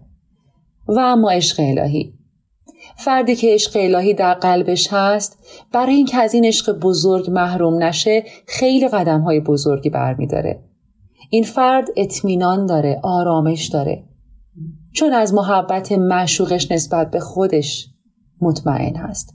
و 0.87 0.99
اما 0.99 1.31
عشق 1.31 1.59
الهی 1.59 2.13
فردی 3.05 3.35
که 3.35 3.53
عشق 3.53 3.71
الهی 3.75 4.13
در 4.13 4.33
قلبش 4.33 4.87
هست 4.91 5.39
برای 5.73 5.95
اینکه 5.95 6.17
از 6.17 6.33
این 6.33 6.45
عشق 6.45 6.79
بزرگ 6.79 7.29
محروم 7.29 7.83
نشه 7.83 8.23
خیلی 8.47 8.87
قدم 8.87 9.21
های 9.21 9.39
بزرگی 9.39 9.89
برمیداره. 9.89 10.63
این 11.29 11.43
فرد 11.43 11.87
اطمینان 11.97 12.65
داره 12.65 12.99
آرامش 13.03 13.67
داره. 13.67 14.03
چون 14.93 15.13
از 15.13 15.33
محبت 15.33 15.91
معشوقش 15.91 16.71
نسبت 16.71 17.11
به 17.11 17.19
خودش 17.19 17.87
مطمئن 18.41 18.95
هست. 18.95 19.33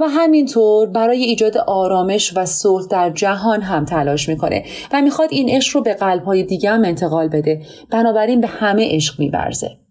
و 0.00 0.04
همینطور 0.08 0.88
برای 0.88 1.24
ایجاد 1.24 1.56
آرامش 1.56 2.36
و 2.36 2.46
صلح 2.46 2.86
در 2.86 3.10
جهان 3.10 3.60
هم 3.60 3.84
تلاش 3.84 4.28
می‌کنه 4.28 4.64
و 4.92 5.02
می‌خواد 5.02 5.28
این 5.32 5.48
عشق 5.50 5.76
رو 5.76 5.82
به 5.82 5.94
قلبهای 5.94 6.42
دیگه 6.42 6.70
هم 6.70 6.84
انتقال 6.84 7.28
بده. 7.28 7.62
بنابراین 7.90 8.40
به 8.40 8.46
همه 8.46 8.94
عشق 8.94 9.20
میورزه. 9.20 9.83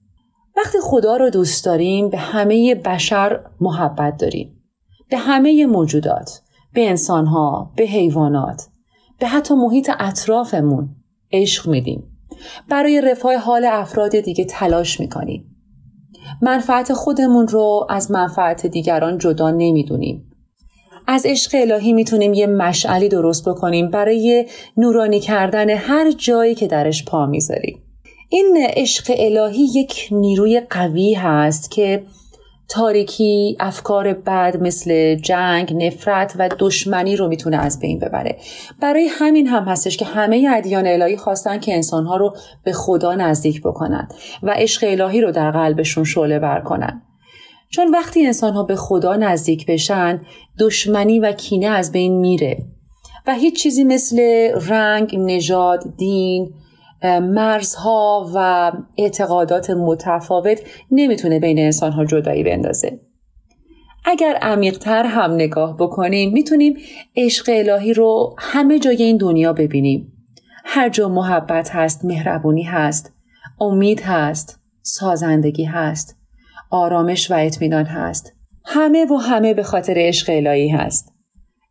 وقتی 0.58 0.78
خدا 0.82 1.18
رو 1.18 1.30
دوست 1.30 1.66
داریم 1.66 2.10
به 2.10 2.18
همه 2.18 2.76
بشر 2.76 3.40
محبت 3.62 4.18
داریم. 4.18 4.64
به 5.10 5.18
همه 5.18 5.66
موجودات 5.66 6.42
به 6.74 6.90
انسانها 6.90 7.72
به 7.76 7.84
حیوانات 7.84 8.68
به 9.20 9.28
حتی 9.28 9.54
محیط 9.54 9.92
اطرافمون 10.00 10.90
عشق 11.32 11.68
میدیم. 11.68 12.04
برای 12.70 13.02
رفاه 13.02 13.36
حال 13.36 13.66
افراد 13.66 14.20
دیگه 14.20 14.46
تلاش 14.46 15.00
می‌کنیم. 15.00 15.56
منفعت 16.42 16.94
خودمون 16.94 17.48
رو 17.48 17.88
از 17.90 18.12
منفعت 18.12 18.66
دیگران 18.66 19.18
جدا 19.18 19.52
نمی‌دونیم. 19.52 20.30
از 21.08 21.26
عشق 21.26 21.52
الهی 21.54 21.94
می‌تونیم 21.94 22.34
یه 22.34 22.48
مشعلی 22.48 23.10
درست 23.10 23.50
بکنیم 23.50 23.90
برای 23.90 24.48
نورانی 24.78 25.20
کردن 25.20 25.70
هر 25.70 26.12
جایی 26.12 26.56
که 26.56 26.68
درش 26.68 27.06
پا 27.06 27.26
می‌ذاریم. 27.26 27.83
این 28.34 28.68
عشق 28.70 29.16
الهی 29.18 29.68
یک 29.76 30.08
نیروی 30.12 30.62
قوی 30.70 31.14
هست 31.14 31.72
که 31.72 32.04
تاریکی 32.70 33.58
افکار 33.60 34.14
بد 34.14 34.58
مثل 34.62 35.16
جنگ 35.16 35.84
نفرت 35.84 36.36
و 36.40 36.50
دشمنی 36.60 37.16
رو 37.16 37.28
می‌تونه 37.28 37.58
از 37.58 37.80
بین 37.80 38.00
ببره. 38.00 38.38
برای 38.82 39.08
همین 39.12 39.48
هم 39.48 39.64
هستش 39.64 39.98
که 39.98 40.06
همه 40.06 40.48
ادیان 40.56 40.88
الهی 40.88 41.18
خواستن 41.18 41.60
که 41.60 41.74
انسانها 41.74 42.18
رو 42.18 42.36
به 42.64 42.72
خدا 42.74 43.16
نزدیک 43.16 43.62
بکنند 43.62 44.14
و 44.44 44.54
عشق 44.58 44.88
الهی 44.88 45.22
رو 45.22 45.32
در 45.32 45.52
قلبشون 45.52 46.04
شعله 46.04 46.40
بر 46.40 46.60
کنن. 46.60 47.02
چون 47.70 47.92
وقتی 47.92 48.26
انسانها 48.26 48.64
به 48.64 48.76
خدا 48.76 49.16
نزدیک 49.16 49.66
بشن 49.66 50.22
دشمنی 50.60 51.20
و 51.20 51.32
کینه 51.32 51.68
از 51.68 51.92
بین 51.92 52.20
میره 52.20 52.58
و 53.28 53.34
هیچ 53.34 53.64
چیزی 53.64 53.84
مثل 53.84 54.20
رنگ، 54.68 55.16
نژاد، 55.20 55.84
دین، 55.98 56.54
مرزها 57.06 58.32
و 58.36 58.72
اعتقادات 58.98 59.70
متفاوت 59.70 60.62
نمی‌تونه 60.92 61.40
بین 61.40 61.60
انسانها 61.60 62.06
جدایی 62.06 62.44
بندازه. 62.44 63.00
اگر 64.06 64.36
عمیقتر 64.42 65.04
هم 65.06 65.32
نگاه 65.32 65.78
بکنیم 65.78 66.34
می‌تونیم 66.34 66.78
عشق 67.16 67.46
الهی 67.50 67.94
رو 67.94 68.36
همه 68.40 68.80
جای 68.80 69.04
این 69.04 69.18
دنیا 69.18 69.54
ببینیم. 69.54 70.14
هر 70.66 70.90
جا 70.90 71.10
محبت 71.10 71.70
هست، 71.76 72.06
مهربونی 72.06 72.64
هست، 72.64 73.14
امید 73.62 74.02
هست، 74.02 74.60
سازندگی 74.82 75.64
هست، 75.64 76.18
آرامش 76.72 77.32
و 77.32 77.34
اطمینان 77.38 77.86
هست. 77.86 78.34
همه 78.66 79.06
و 79.06 79.16
همه 79.16 79.54
به 79.54 79.64
خاطر 79.64 79.94
عشق 79.98 80.30
الهی 80.30 80.70
هست. 80.70 81.14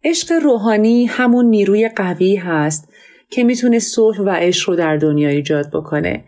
عشق 0.05 0.33
روحانی 0.33 1.07
همون 1.07 1.47
نیروی 1.47 1.89
قوی 1.89 2.37
هست 2.37 2.92
که 3.33 3.45
می‌تونه 3.45 3.79
صلح 3.79 4.21
و 4.21 4.31
عشق 4.31 4.71
رو 4.71 4.77
در 4.77 4.97
دنیا 4.97 5.29
ایجاد 5.29 5.71
بکنه. 5.71 6.25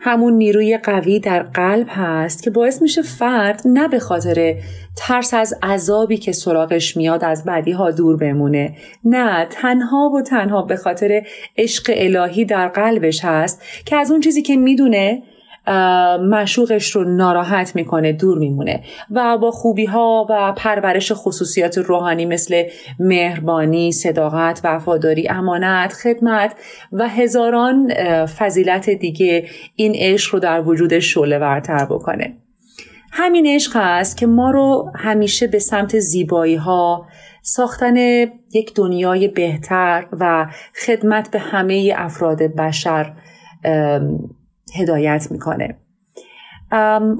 همون 0.00 0.32
نیروی 0.32 0.78
قوی 0.78 1.20
در 1.20 1.42
قلب 1.42 1.86
هست 1.88 2.42
که 2.42 2.50
باعث 2.50 2.82
میشه 2.82 3.02
فرد 3.02 3.62
نه 3.64 3.88
به 3.88 3.98
خاطر 3.98 4.54
ترس 4.96 5.34
از 5.34 5.54
عذابی 5.62 6.16
که 6.16 6.32
سراغش 6.32 6.96
میاد 6.96 7.24
از 7.24 7.44
بدی 7.44 7.72
ها 7.72 7.90
دور 7.90 8.16
بمونه 8.16 8.76
نه 9.04 9.46
تنها 9.50 10.10
و 10.16 10.22
تنها 10.22 10.62
به 10.62 10.76
خاطر 10.76 11.22
عشق 11.56 11.92
الهی 11.96 12.44
در 12.44 12.68
قلبش 12.68 13.24
هست 13.24 13.62
که 13.84 13.96
از 13.96 14.10
اون 14.10 14.20
چیزی 14.20 14.42
که 14.42 14.56
می‌دونه 14.56 15.22
مشوقش 16.30 16.90
رو 16.90 17.04
ناراحت 17.04 17.76
می‌کنه 17.76 18.12
دور 18.12 18.38
میمونه. 18.38 18.82
و 19.10 19.38
با 19.38 19.50
خوبی 19.50 19.84
ها 19.84 20.26
و 20.30 20.52
پرورش 20.56 21.12
خصوصیات 21.14 21.78
روحانی 21.78 22.26
مثل 22.26 22.62
مهربانی، 22.98 23.92
صداقت، 23.92 24.60
وفاداری، 24.64 25.28
امانت، 25.28 25.92
خدمت 25.92 26.54
و 26.92 27.08
هزاران 27.08 27.94
فضیلت 28.24 28.90
دیگه 28.90 29.46
این 29.74 29.92
عشق 29.94 30.34
رو 30.34 30.40
در 30.40 30.60
وجود 30.60 30.98
شعله 30.98 31.38
ورتر 31.38 31.84
بکنه. 31.84 32.36
همین 33.12 33.46
عشق 33.46 33.72
هست 33.74 34.16
که 34.16 34.26
ما 34.26 34.50
رو 34.50 34.92
همیشه 34.94 35.46
به 35.46 35.58
سمت 35.58 35.98
زیبایی 35.98 36.56
ها 36.56 37.06
ساختن 37.42 37.96
یک 38.54 38.74
دنیای 38.74 39.28
بهتر 39.28 40.06
و 40.12 40.46
خدمت 40.86 41.30
به 41.30 41.38
همه 41.38 41.94
افراد 41.96 42.42
بشر 42.42 43.12
هدایت 44.74 45.28
می‌کنه. 45.30 45.78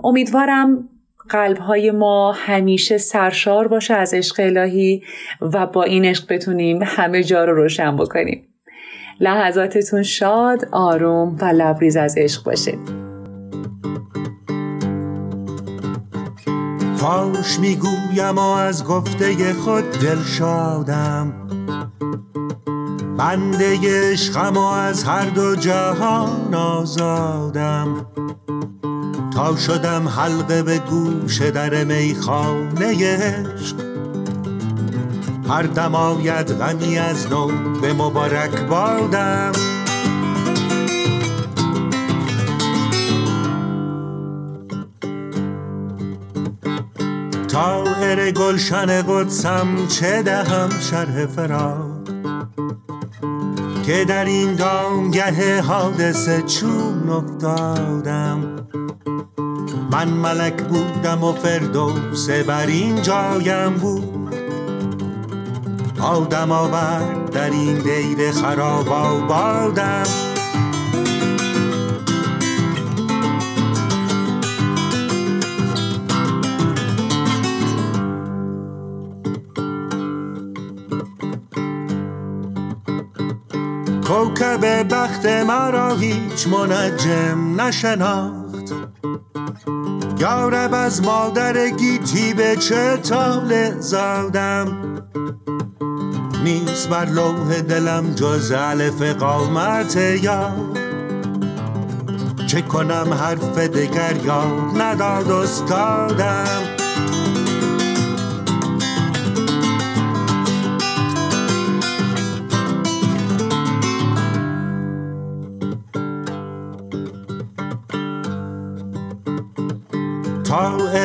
امیدوارم 0.05 0.89
قلب 1.29 1.59
های 1.59 1.91
ما 1.91 2.33
همیشه 2.33 2.99
سرشار 2.99 3.69
باشه 3.69 3.95
از 3.95 4.15
عشق 4.15 4.37
الهی 4.39 5.03
و 5.41 5.67
با 5.67 5.83
این 5.83 6.05
عشق 6.05 6.33
بتونیم 6.33 6.79
همه 6.83 7.23
جا 7.23 7.45
رو 7.45 7.55
روشن 7.55 7.97
بکنیم. 7.97 8.45
لحظاتتون 9.21 10.03
شاد 10.03 10.69
آروم 10.73 11.37
و 11.41 11.45
لبریز 11.45 11.97
از 11.97 12.19
عشق 12.19 12.45
باشه. 12.45 12.79
فاش 16.97 17.59
می‌گویم 17.59 18.39
و 18.39 18.41
از 18.41 18.85
گفته 18.85 19.53
خود 19.53 19.85
دل 19.85 20.23
شادم. 20.39 21.48
بنده 23.18 23.78
عشقم 24.12 24.57
و 24.57 24.61
از 24.66 25.04
هر 25.04 25.24
دو 25.24 25.57
جهان 25.57 26.54
آزادم. 26.54 28.07
تا 29.35 29.57
شدم 29.57 30.09
حلقه 30.09 30.62
به 30.62 30.78
گوش 30.78 31.42
در 31.42 31.85
میخانه 31.85 33.16
عشق. 33.16 33.76
هر 35.48 35.62
دم 35.62 35.94
آید 35.94 36.52
غمی 36.52 36.98
از 36.98 37.31
نو 37.31 37.46
به 37.81 37.92
مبارک 37.92 38.66
بادم. 38.66 39.52
تا 47.48 47.85
گلشن 48.37 49.02
قدسم 49.02 49.87
چه 49.87 50.22
دهم 50.22 50.68
شرح 50.81 51.26
فرار 51.26 51.88
که 53.88 54.05
در 54.05 54.24
این 54.24 54.55
دامگه 54.55 55.61
حادثه 55.62 56.42
چون 56.42 57.09
افتادم. 57.09 58.66
من 59.90 60.09
ملک 60.09 60.62
بودم 60.62 61.24
و 61.24 61.33
فردوس 61.33 62.31
بر 62.31 62.66
این 62.66 63.03
جایم 63.03 63.74
بود. 63.74 64.35
آدم 66.01 66.53
آورد 66.53 67.31
در 67.31 67.51
این 67.51 67.79
دیر 67.79 68.31
خراب 68.31 68.88
آبادم. 68.88 70.28
کوکب 84.59 84.94
بخت 84.94 85.27
مرا 85.27 85.94
هیچ 85.94 86.47
منجم 86.49 87.61
نشناخت. 87.61 88.73
یارب 90.18 90.75
از 90.75 91.03
مادر 91.03 91.68
گیتی 91.68 92.35
به 92.35 92.57
چه 92.57 92.97
تاله 92.97 93.77
زادم؟ 93.81 94.66
نیست 96.44 96.88
بر 96.88 97.05
لوح 97.05 97.61
دلم 97.61 98.14
جز 98.14 98.53
الف 98.57 99.03
قامت 99.03 99.97
یا 99.97 100.53
چه 102.47 102.62
کنم 102.62 103.14
حرف 103.14 103.59
دگر 103.59 104.16
یا 104.25 104.42
نداد 104.77 105.31
استادم؟ 105.31 106.78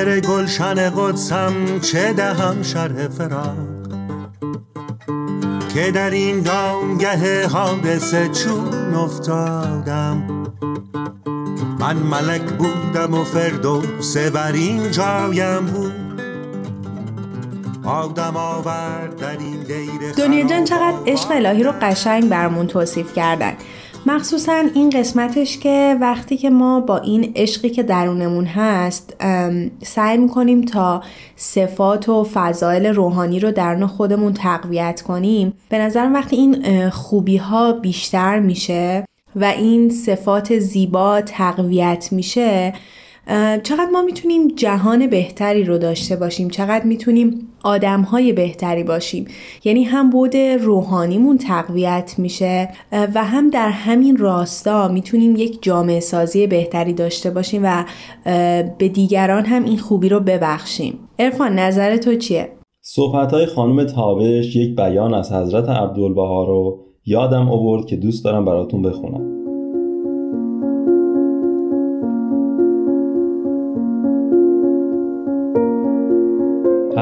طائر 0.03 0.19
گلشن 0.19 0.89
قدسم 0.89 1.79
چه 1.79 2.13
دهم 2.13 2.63
شرح 2.63 3.07
فراق؟ 3.07 3.57
که 5.73 5.91
در 5.91 6.09
این 6.09 6.41
دامگه 6.41 7.47
حادثه 7.47 8.27
چون 8.27 8.95
افتادم. 8.95 10.43
من 11.79 11.95
ملک 11.95 12.41
بودم 12.41 13.13
و 13.13 13.23
فردوس 13.23 14.17
بر 14.17 14.51
این 14.51 14.91
جایم 14.91 15.65
بود. 15.65 15.93
آورد 17.85 19.15
در 19.15 19.37
این 19.37 19.63
دیر 19.63 20.11
دنیا 20.17 20.47
جان 20.47 20.63
چقدر 20.63 20.97
عشق 21.07 21.31
الهی 21.31 21.63
رو 21.63 21.73
قشنگ 21.81 22.29
برمون 22.29 22.67
توصیف 22.67 23.13
کردن. 23.13 23.53
مخصوصا 24.05 24.63
این 24.73 24.89
قسمتش 24.89 25.57
که 25.57 25.97
وقتی 26.01 26.37
که 26.37 26.49
ما 26.49 26.79
با 26.79 26.97
این 26.97 27.31
عشقی 27.35 27.69
که 27.69 27.83
درونمون 27.83 28.45
هست 28.45 29.15
سعی 29.83 30.17
می‌کنیم 30.17 30.61
تا 30.61 31.03
صفات 31.35 32.09
و 32.09 32.23
فضایل 32.33 32.85
روحانی 32.85 33.39
رو 33.39 33.51
درون 33.51 33.87
خودمون 33.87 34.33
تقویت 34.33 35.01
کنیم 35.01 35.53
به 35.69 35.77
نظرم 35.77 36.13
وقتی 36.13 36.35
این 36.35 36.89
خوبی 36.89 37.37
ها 37.37 37.71
بیشتر 37.71 38.39
میشه 38.39 39.05
و 39.35 39.45
این 39.45 39.89
صفات 39.89 40.59
زیبا 40.59 41.21
تقویت 41.21 42.09
میشه 42.11 42.73
چقدر 43.63 43.89
ما 43.93 44.01
می‌تونیم 44.01 44.47
جهان 44.47 45.07
بهتری 45.07 45.63
رو 45.63 45.77
داشته 45.77 46.15
باشیم؟ 46.15 46.49
چقدر 46.49 46.85
می‌تونیم 46.85 47.47
آدم 47.63 48.01
های 48.01 48.33
بهتری 48.33 48.83
باشیم؟ 48.83 49.25
یعنی 49.63 49.83
هم 49.83 50.09
بود 50.09 50.35
روحانیمون 50.37 51.37
تقویت 51.37 52.15
میشه 52.17 52.69
و 52.91 53.23
هم 53.23 53.49
در 53.49 53.69
همین 53.69 54.17
راستا 54.17 54.87
می‌تونیم 54.87 55.35
یک 55.35 55.63
جامعه 55.63 55.99
سازی 55.99 56.47
بهتری 56.47 56.93
داشته 56.93 57.29
باشیم 57.29 57.61
و 57.63 57.85
به 58.77 58.87
دیگران 58.87 59.45
هم 59.45 59.63
این 59.63 59.77
خوبی 59.77 60.09
رو 60.09 60.19
ببخشیم. 60.19 60.99
ارفان 61.19 61.59
نظر 61.59 61.97
تو 61.97 62.15
چیه؟ 62.15 62.49
صحبت 62.81 63.33
های 63.33 63.45
خانم 63.45 63.83
تابش 63.83 64.55
یک 64.55 64.75
بیان 64.75 65.13
از 65.13 65.31
حضرت 65.31 65.69
عبدالبها 65.69 66.43
رو 66.43 66.79
یادم 67.05 67.49
آورد 67.49 67.85
که 67.85 67.95
دوست 67.95 68.25
دارم 68.25 68.45
براتون 68.45 68.81
بخونم. 68.81 69.42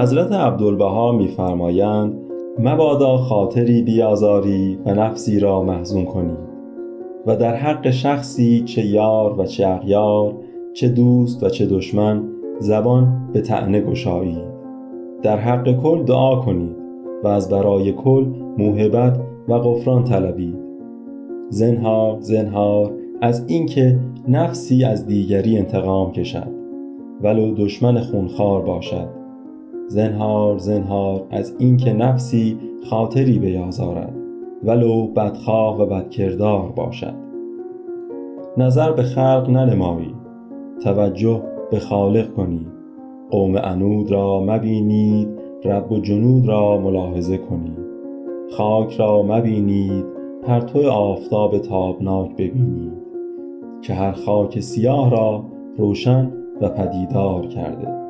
حضرت 0.02 0.32
عبدالبها 0.32 1.12
میفرمایند 1.12 2.14
مبادا 2.60 3.18
خاطری 3.18 3.82
بیازاری 3.82 4.78
و 4.86 4.94
نفسی 4.94 5.40
را 5.40 5.64
محزون 5.64 6.06
کنی 6.06 6.38
و 7.26 7.36
در 7.36 7.56
حق 7.56 7.90
شخصی 7.90 8.62
چه 8.62 8.86
یار 8.86 9.40
و 9.40 9.46
چه 9.46 9.68
اغیار 9.68 10.34
چه 10.74 10.90
دوست 10.90 11.44
و 11.44 11.50
چه 11.50 11.66
دشمن 11.66 12.24
زبان 12.60 13.30
به 13.34 13.42
تعنه 13.42 13.82
گشایید. 13.82 14.52
در 15.24 15.38
حق 15.38 15.82
کل 15.82 16.04
دعا 16.04 16.36
کنید 16.36 16.76
و 17.24 17.28
از 17.28 17.50
برای 17.50 17.92
کل 17.92 18.26
موهبت 18.58 19.20
و 19.48 19.60
غفران 19.60 20.04
طلبید. 20.04 20.60
زنهار 21.50 22.20
زنهار 22.20 22.94
از 23.22 23.46
اینکه 23.48 24.00
نفسی 24.28 24.84
از 24.84 25.08
دیگری 25.08 25.58
انتقام 25.58 26.12
کشد 26.12 26.52
ولو 27.24 27.56
دشمن 27.56 28.00
خونخوار 28.00 28.62
باشد. 28.62 29.21
زنهار 29.92 30.58
زنهار 30.58 31.24
از 31.32 31.56
اینکه 31.60 31.94
نفسی 31.94 32.58
خاطری 32.90 33.40
بیازارد 33.40 34.14
ولو 34.64 35.08
بدخواه 35.08 35.82
و 35.82 35.86
بدکردار 35.86 36.72
باشد. 36.72 37.14
نظر 38.58 38.92
به 38.92 39.04
خلق 39.04 39.50
ننمایی 39.50 40.16
توجه 40.84 41.42
به 41.72 41.80
خالق 41.80 42.34
کنید 42.34 42.68
قوم 43.30 43.56
انود 43.64 44.12
را 44.12 44.44
مبینید 44.48 45.30
رب 45.66 45.92
و 45.92 46.00
جنود 46.00 46.48
را 46.48 46.78
ملاحظه 46.78 47.38
کنید 47.38 47.92
خاک 48.52 48.94
را 48.94 49.24
مبینید 49.24 50.06
پرتو 50.44 50.90
آفتاب 50.90 51.58
تابناک 51.58 52.32
ببینید. 52.34 52.94
که 53.82 53.94
هر 53.94 54.12
خاک 54.12 54.60
سیاه 54.60 55.12
را 55.12 55.44
روشن 55.78 56.32
و 56.62 56.70
پدیدار 56.70 57.48
کرده. 57.48 58.01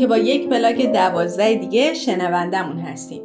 که 0.00 0.06
با 0.06 0.18
یک 0.18 0.48
بلاک 0.48 0.92
دوازده 0.92 1.54
دیگه 1.54 1.94
شنوندمون 1.94 2.78
هستیم. 2.78 3.22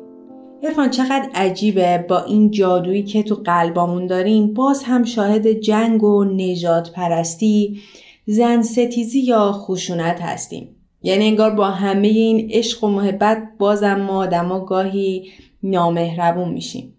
ارفان 0.63 0.89
چقدر 0.89 1.29
عجیبه 1.35 2.05
با 2.09 2.23
این 2.23 2.51
جادویی 2.51 3.03
که 3.03 3.23
تو 3.23 3.35
قلبامون 3.35 4.07
داریم. 4.07 4.53
باز 4.53 4.83
هم 4.83 5.03
شاهد 5.03 5.47
جنگ 5.47 6.03
و 6.03 6.23
نجات 6.23 6.91
پرستی 6.91 7.79
زن 8.25 8.61
ستیزی 8.61 9.19
یا 9.19 9.51
خشونت 9.51 10.21
هستیم. 10.21 10.75
یعنی 11.03 11.27
انگار 11.27 11.51
با 11.51 11.65
همه 11.65 12.07
این 12.07 12.49
عشق 12.51 12.83
و 12.83 12.87
محبت 12.87 13.43
بازم 13.59 14.01
ما 14.01 14.17
آدما 14.17 14.59
گاهی 14.59 15.27
نامهربون 15.63 16.49
میشیم. 16.49 16.93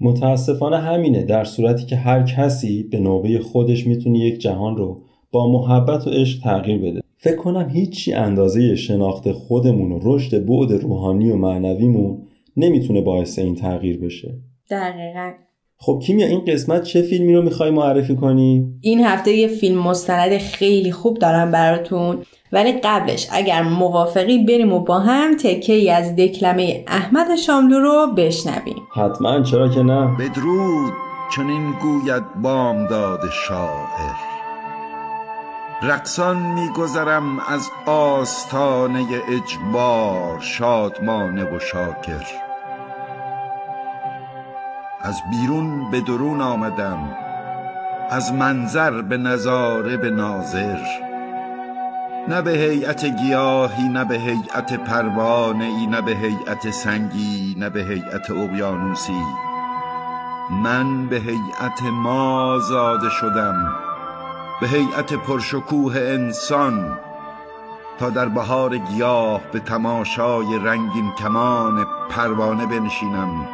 متاسفانه 0.00 0.78
همینه. 0.78 1.22
در 1.22 1.44
صورتی 1.44 1.86
که 1.86 1.96
هر 1.96 2.22
کسی 2.22 2.82
به 2.82 2.98
نوبه 2.98 3.38
خودش 3.38 3.86
می‌تونه 3.86 4.18
یک 4.18 4.38
جهان 4.38 4.76
رو 4.76 5.02
با 5.32 5.52
محبت 5.52 6.06
و 6.06 6.10
عشق 6.10 6.42
تغییر 6.42 6.78
بده. 6.78 7.05
فکر 7.18 7.36
کنم 7.36 7.68
هیچی 7.68 8.12
اندازه 8.12 8.76
شناخت 8.76 9.32
خودمون 9.32 9.92
و 9.92 10.00
رشد 10.02 10.46
بعد 10.46 10.72
روحانی 10.72 11.30
و 11.30 11.36
معنویمون 11.36 12.22
نمی‌تونه 12.56 13.00
باعث 13.00 13.38
این 13.38 13.54
تغییر 13.54 14.00
بشه. 14.00 14.34
دقیقا. 14.70 15.32
خب 15.78 16.02
کیمیا 16.06 16.26
این 16.26 16.44
قسمت 16.44 16.82
چه 16.82 17.02
فیلمی 17.02 17.34
رو 17.34 17.42
می‌خوای 17.42 17.70
معرفی 17.70 18.16
کنی؟ 18.16 18.66
این 18.80 19.04
هفته 19.04 19.32
یه 19.32 19.48
فیلم 19.48 19.78
مستند 19.78 20.38
خیلی 20.38 20.92
خوب 20.92 21.18
دارم 21.18 21.50
براتون. 21.50 22.18
ولی 22.52 22.72
قبلش 22.72 23.28
اگر 23.32 23.62
موافقی 23.62 24.44
بریم 24.44 24.72
و 24.72 24.78
با 24.78 24.98
هم 24.98 25.36
تکه 25.36 25.72
ای 25.72 25.90
از 25.90 26.16
دکلمه 26.16 26.84
احمد 26.86 27.36
شاملو 27.36 27.78
رو 27.78 28.06
بشنویم. 28.16 28.76
حتما 28.94 29.42
چرا 29.42 29.68
که 29.68 29.82
نه؟ 29.82 30.16
بدرود 30.18 30.92
چنین 31.36 31.72
گوید 31.82 32.42
بامداد 32.42 33.20
شاعر. 33.48 34.35
رقصان 35.82 36.36
میگذرم 36.36 37.38
از 37.38 37.70
آستانه 37.86 39.06
اجبار 39.28 40.40
شادمانه 40.40 41.44
و 41.44 41.58
شاکر. 41.58 42.24
از 45.02 45.20
بیرون 45.30 45.90
به 45.90 46.00
درون 46.00 46.40
آمدم 46.40 47.16
از 48.10 48.32
منظر 48.32 49.02
به 49.02 49.16
نظاره 49.16 49.96
به 49.96 50.10
ناظر. 50.10 50.78
نه 52.28 52.42
به 52.42 52.50
هیئت 52.50 53.04
گیاهی 53.04 53.88
نه 53.88 54.04
به 54.04 54.14
هیئت 54.18 54.72
پروانه 54.72 55.64
ای 55.64 55.86
نه 55.86 56.00
به 56.00 56.12
هیئت 56.12 56.70
سنگی 56.70 57.56
نه 57.58 57.70
به 57.70 57.80
هیئت 57.80 58.30
اقیانوسی. 58.30 59.22
من 60.50 61.06
به 61.06 61.16
هیئت 61.16 61.82
ما 61.82 62.58
زاده 62.58 63.10
شدم. 63.10 63.85
به 64.60 64.68
هیئت 64.68 65.12
پرشکوه 65.12 65.96
انسان 65.96 66.98
تا 67.98 68.10
در 68.10 68.28
بهار 68.28 68.78
گیاه 68.78 69.40
به 69.52 69.60
تماشای 69.60 70.58
رنگین 70.64 71.12
کمان 71.12 71.86
پروانه 72.10 72.66
بنشینم. 72.66 73.48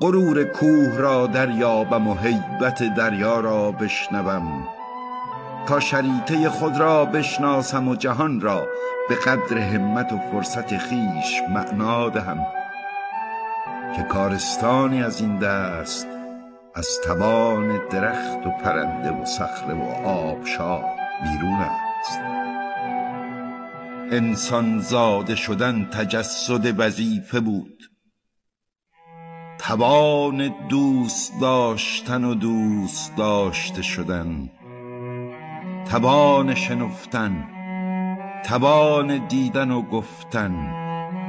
غرور 0.00 0.44
کوه 0.44 0.96
را 0.96 1.26
دریابم 1.26 2.08
و 2.08 2.14
هیبت 2.14 2.94
دریا 2.96 3.40
را 3.40 3.72
بشنوم. 3.72 4.68
تا 5.66 5.80
شریطه 5.80 6.48
خود 6.48 6.80
را 6.80 7.04
بشناسم 7.04 7.88
و 7.88 7.94
جهان 7.94 8.40
را 8.40 8.68
به 9.08 9.14
قدر 9.14 9.58
همت 9.58 10.12
و 10.12 10.18
فرصت 10.32 10.78
خیش 10.78 11.42
معنا 11.50 12.08
دهم. 12.08 12.46
که 13.96 14.02
کارستانی 14.02 15.02
از 15.02 15.20
این 15.20 15.38
دست 15.38 16.11
از 16.74 17.00
توان 17.04 17.88
درخت 17.88 18.46
و 18.46 18.50
پرنده 18.50 19.10
و 19.10 19.24
صخره 19.24 19.74
و 19.74 20.06
آبشار 20.06 20.84
بیرون 21.22 21.60
است. 21.60 22.20
انسان 24.12 24.78
زاده 24.78 25.34
شدن 25.34 25.84
تجسد 25.84 26.80
وظیفه 26.80 27.40
بود. 27.40 27.82
توان 29.58 30.54
دوست 30.68 31.40
داشتن 31.40 32.24
و 32.24 32.34
دوست 32.34 33.16
داشته 33.16 33.82
شدن. 33.82 34.50
توان 35.90 36.54
شنفتن 36.54 37.48
توان 38.44 39.26
دیدن 39.26 39.70
و 39.70 39.82
گفتن 39.82 40.74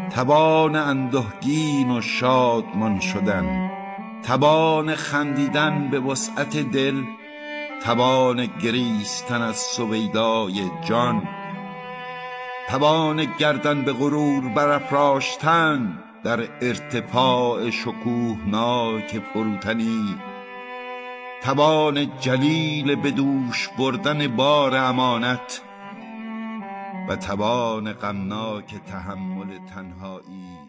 توان 0.09 0.75
اندهگین 0.75 1.91
و 1.91 2.01
شادمان 2.01 2.99
شدن. 2.99 3.72
توان 4.23 4.95
خندیدن 4.95 5.87
به 5.91 5.99
وسعت 5.99 6.57
دل 6.57 7.03
توان 7.83 8.45
گریستن 8.45 9.41
از 9.41 9.57
سویدای 9.57 10.71
جان 10.87 11.27
توان 12.69 13.25
گردن 13.39 13.81
به 13.81 13.93
غرور 13.93 14.49
برافراشتن 14.49 15.99
در 16.23 16.39
ارتفاع 16.61 17.69
شکوهناک 17.69 19.19
فروتنی 19.33 20.15
توان 21.43 22.19
جلیل 22.19 22.95
به 22.95 23.11
دوش 23.11 23.69
بردن 23.77 24.27
بار 24.27 24.75
امانت 24.75 25.61
و 27.09 27.15
توان 27.15 27.93
غمناک 27.93 28.75
تحمل 28.85 29.57
تنهایی. 29.75 30.62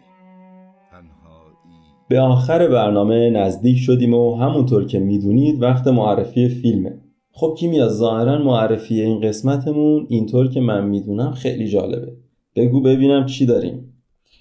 به 2.07 2.19
آخر 2.19 2.67
برنامه 2.67 3.29
نزدیک 3.29 3.77
شدیم 3.77 4.13
و 4.13 4.35
همونطور 4.35 4.85
که 4.85 4.99
می‌دونید 4.99 5.61
وقت 5.61 5.87
معرفی 5.87 6.49
فیلمه. 6.49 6.93
خب 7.31 7.55
کیمیا 7.59 7.87
ظاهرا 7.87 8.43
معرفی 8.43 9.01
این 9.01 9.21
قسمتمون 9.21 10.05
اینطور 10.09 10.49
که 10.49 10.59
من 10.59 10.87
می‌دونم 10.87 11.31
خیلی 11.31 11.67
جالبه. 11.67 12.11
بگو 12.55 12.81
ببینم 12.81 13.25
چی 13.25 13.45
داریم. 13.45 13.91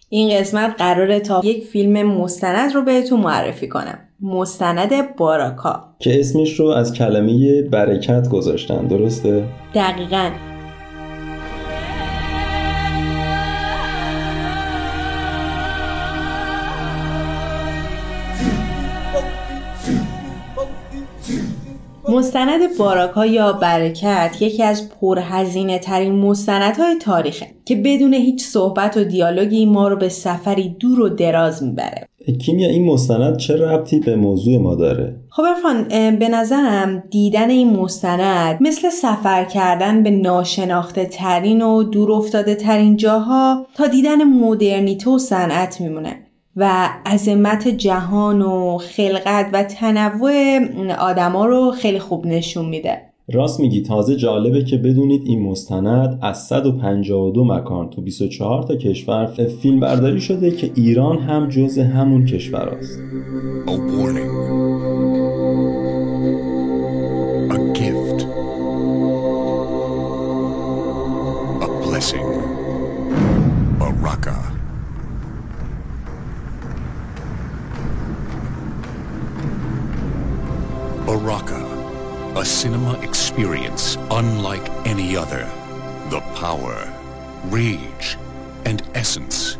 این 0.08 0.40
قسمت 0.40 0.74
قراره 0.78 1.20
تا 1.20 1.40
یک 1.44 1.64
فیلم 1.64 2.02
مستند 2.02 2.74
رو 2.74 2.82
بهتون 2.82 3.20
معرفی 3.20 3.68
کنم. 3.68 3.98
مستند 4.20 5.16
باراکا 5.16 5.84
که 5.98 6.20
اسمش 6.20 6.60
رو 6.60 6.66
از 6.66 6.94
کلمه 6.94 7.62
برکت 7.62 8.28
گذاشتن 8.28 8.86
درسته؟ 8.86 9.44
دقیقا. 9.74 10.30
مستند 22.14 22.78
باراکا 22.78 23.26
یا 23.26 23.52
برکت 23.52 24.36
یکی 24.40 24.62
از 24.62 24.90
پرهزینه 25.00 25.78
ترین 25.78 26.12
مستندهای 26.12 26.94
تاریخه 27.00 27.46
که 27.64 27.76
بدون 27.76 28.14
هیچ 28.14 28.44
صحبت 28.44 28.96
و 28.96 29.04
دیالوگی 29.04 29.66
ما 29.66 29.88
رو 29.88 29.96
به 29.96 30.08
سفری 30.08 30.76
دور 30.80 31.00
و 31.00 31.08
دراز 31.08 31.62
می‌بره 31.62 32.08
کیمیا 32.32 32.68
این 32.68 32.84
مستند 32.84 33.36
چه 33.36 33.56
ربطی 33.56 34.00
به 34.00 34.16
موضوع 34.16 34.58
ما 34.58 34.74
داره؟ 34.74 35.16
خب 35.30 35.42
ارفان 35.42 35.88
به 36.18 36.28
نظرم 36.28 37.02
دیدن 37.10 37.50
این 37.50 37.76
مستند 37.76 38.58
مثل 38.60 38.90
سفر 38.90 39.44
کردن 39.44 40.02
به 40.02 40.10
ناشناخته 40.10 41.04
ترین 41.04 41.62
و 41.62 41.82
دور 41.82 42.12
افتاده 42.12 42.54
ترین 42.54 42.96
جاها 42.96 43.66
تا 43.74 43.86
دیدن 43.86 44.24
مدرنیته 44.24 45.10
و 45.10 45.18
صنعت 45.18 45.80
میمونه 45.80 46.23
و 46.56 46.88
عظمت 47.06 47.68
جهان 47.68 48.42
و 48.42 48.78
خلقت 48.78 49.50
و 49.52 49.62
تنوع 49.62 50.58
آدما 50.98 51.46
رو 51.46 51.70
خیلی 51.70 51.98
خوب 51.98 52.26
نشون 52.26 52.66
میده 52.66 52.98
راست 53.32 53.60
میگی 53.60 53.82
تازه 53.82 54.16
جالبه 54.16 54.64
که 54.64 54.76
بدونید 54.76 55.22
این 55.26 55.42
مستند 55.42 56.18
از 56.22 56.46
152 56.46 57.44
مکان 57.44 57.90
تو 57.90 58.02
24 58.02 58.62
تا 58.62 58.76
کشور 58.76 59.26
فیلم 59.62 59.80
برداری 59.80 60.20
شده 60.20 60.50
که 60.50 60.70
ایران 60.74 61.18
هم 61.18 61.48
جز 61.48 61.78
همون 61.78 62.26
کشور 62.26 62.68
است. 62.68 62.98
Other. 85.16 85.46
The 86.10 86.20
power, 86.42 86.78
rage, 87.50 88.16
and 88.64 88.82
essence 88.94 89.56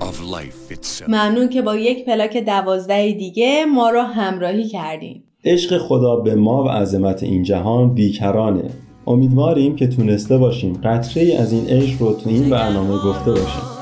of 0.00 0.20
life 0.20 0.70
itself. 0.70 1.08
ممنون 1.08 1.48
که 1.48 1.62
با 1.62 1.76
یک 1.76 2.04
پلاک 2.04 2.36
دوازده 2.36 3.12
دیگه 3.12 3.64
ما 3.64 3.90
رو 3.90 4.00
همراهی 4.00 4.68
کردین 4.68 5.22
عشق 5.44 5.78
خدا 5.78 6.16
به 6.16 6.34
ما 6.34 6.64
و 6.64 6.68
عظمت 6.68 7.22
این 7.22 7.42
جهان 7.42 7.94
بیکرانه. 7.94 8.70
امیدواریم 9.06 9.76
که 9.76 9.86
تونسته 9.86 10.38
باشیم 10.38 10.80
قطره 10.84 11.36
از 11.38 11.52
این 11.52 11.66
عشق 11.68 12.02
رو 12.02 12.12
تو 12.12 12.30
این 12.30 12.50
برنامه 12.50 12.94
گفته 13.04 13.30
باشیم. 13.30 13.73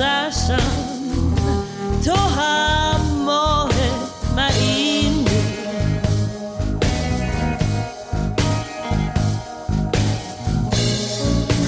گسشم 0.00 0.70
تو 2.04 2.16
هم 2.16 3.00
ماه 3.26 3.70
معین 4.36 5.24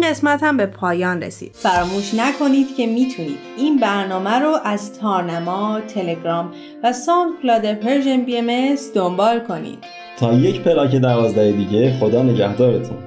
این 0.05 0.13
قسمت 0.13 0.43
هم 0.43 0.57
به 0.57 0.65
پایان 0.65 1.21
رسید. 1.21 1.55
فراموش 1.55 2.13
نکنید 2.13 2.75
که 2.75 2.87
می‌تونید 2.87 3.37
این 3.57 3.77
برنامه 3.77 4.39
رو 4.39 4.57
از 4.63 4.93
تارنما، 4.93 5.81
تلگرام 5.87 6.53
و 6.83 6.93
SoundCloud 6.93 7.73
Persian 7.73 8.21
BMS 8.21 8.75
دنبال 8.95 9.39
کنید. 9.39 9.77
تا 10.19 10.33
یک 10.33 10.61
پلاک 10.61 10.95
دوازده 10.95 11.51
دیگه 11.51 11.97
خدا 11.99 12.23
نگهدارتون. 12.23 12.97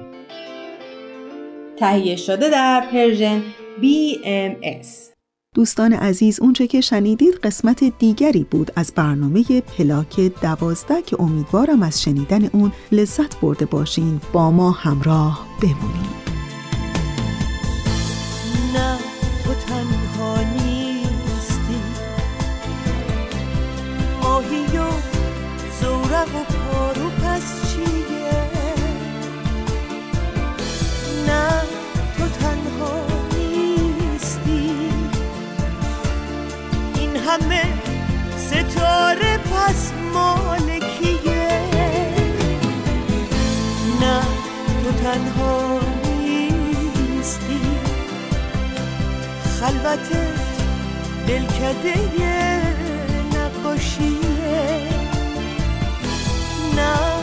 تهیه 1.77 2.15
شده 2.15 2.49
در 2.49 2.83
Persian 2.91 3.41
BMS 3.81 4.87
دوستان 5.55 5.93
عزیز 5.93 6.41
اونچه 6.41 6.67
که 6.67 6.81
شنیدید 6.81 7.33
قسمت 7.43 7.83
دیگری 7.99 8.43
بود 8.51 8.71
از 8.75 8.93
برنامه 8.95 9.43
پلاک 9.77 10.19
دوازده 10.41 11.01
که 11.01 11.21
امیدوارم 11.21 11.83
از 11.83 12.03
شنیدن 12.03 12.45
اون 12.53 12.71
لذت 12.91 13.39
برده 13.39 13.65
باشین. 13.65 14.21
با 14.33 14.51
ما 14.51 14.71
همراه 14.71 15.47
بمونید 15.61 16.38
همه 37.29 37.63
ستاره 38.37 39.37
پس 39.37 39.91
مال 40.13 40.79
کیه 40.79 41.61
نه 44.01 44.21
تو 44.83 44.91
تنها 45.03 45.79
نیستی. 46.17 47.61
خلوتت 49.59 50.39
دلکده 51.27 51.95
نقاشیه. 53.35 54.89
نه 56.75 57.18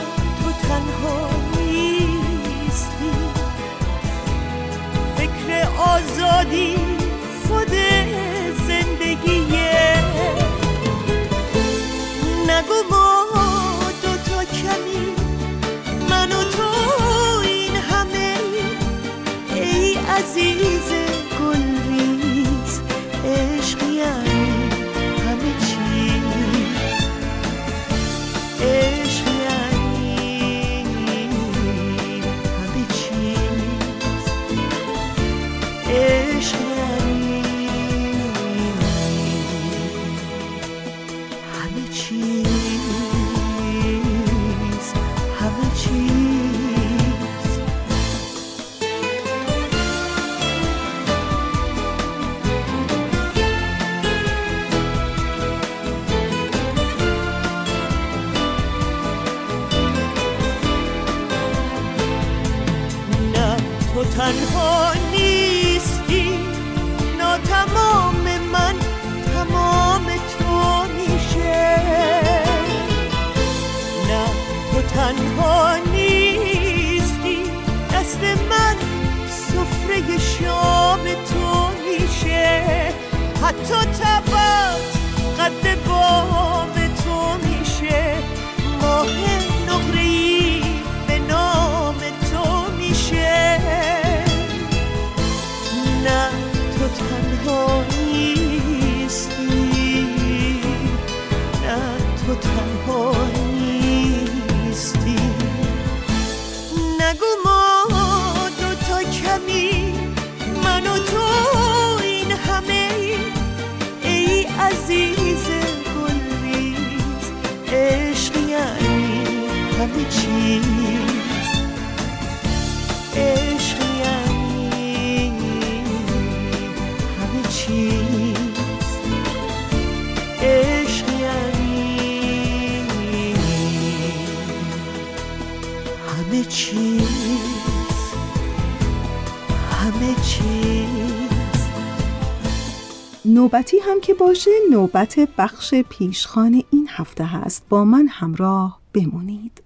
نوبتی 143.46 143.78
هم 143.78 144.00
که 144.00 144.14
باشه 144.14 144.50
نوبت 144.70 145.18
بخش 145.38 145.74
پیشخان 145.74 146.62
این 146.70 146.88
هفته 146.90 147.24
هست. 147.24 147.64
با 147.68 147.84
من 147.84 148.08
همراه 148.10 148.80
بمونید. 148.92 149.62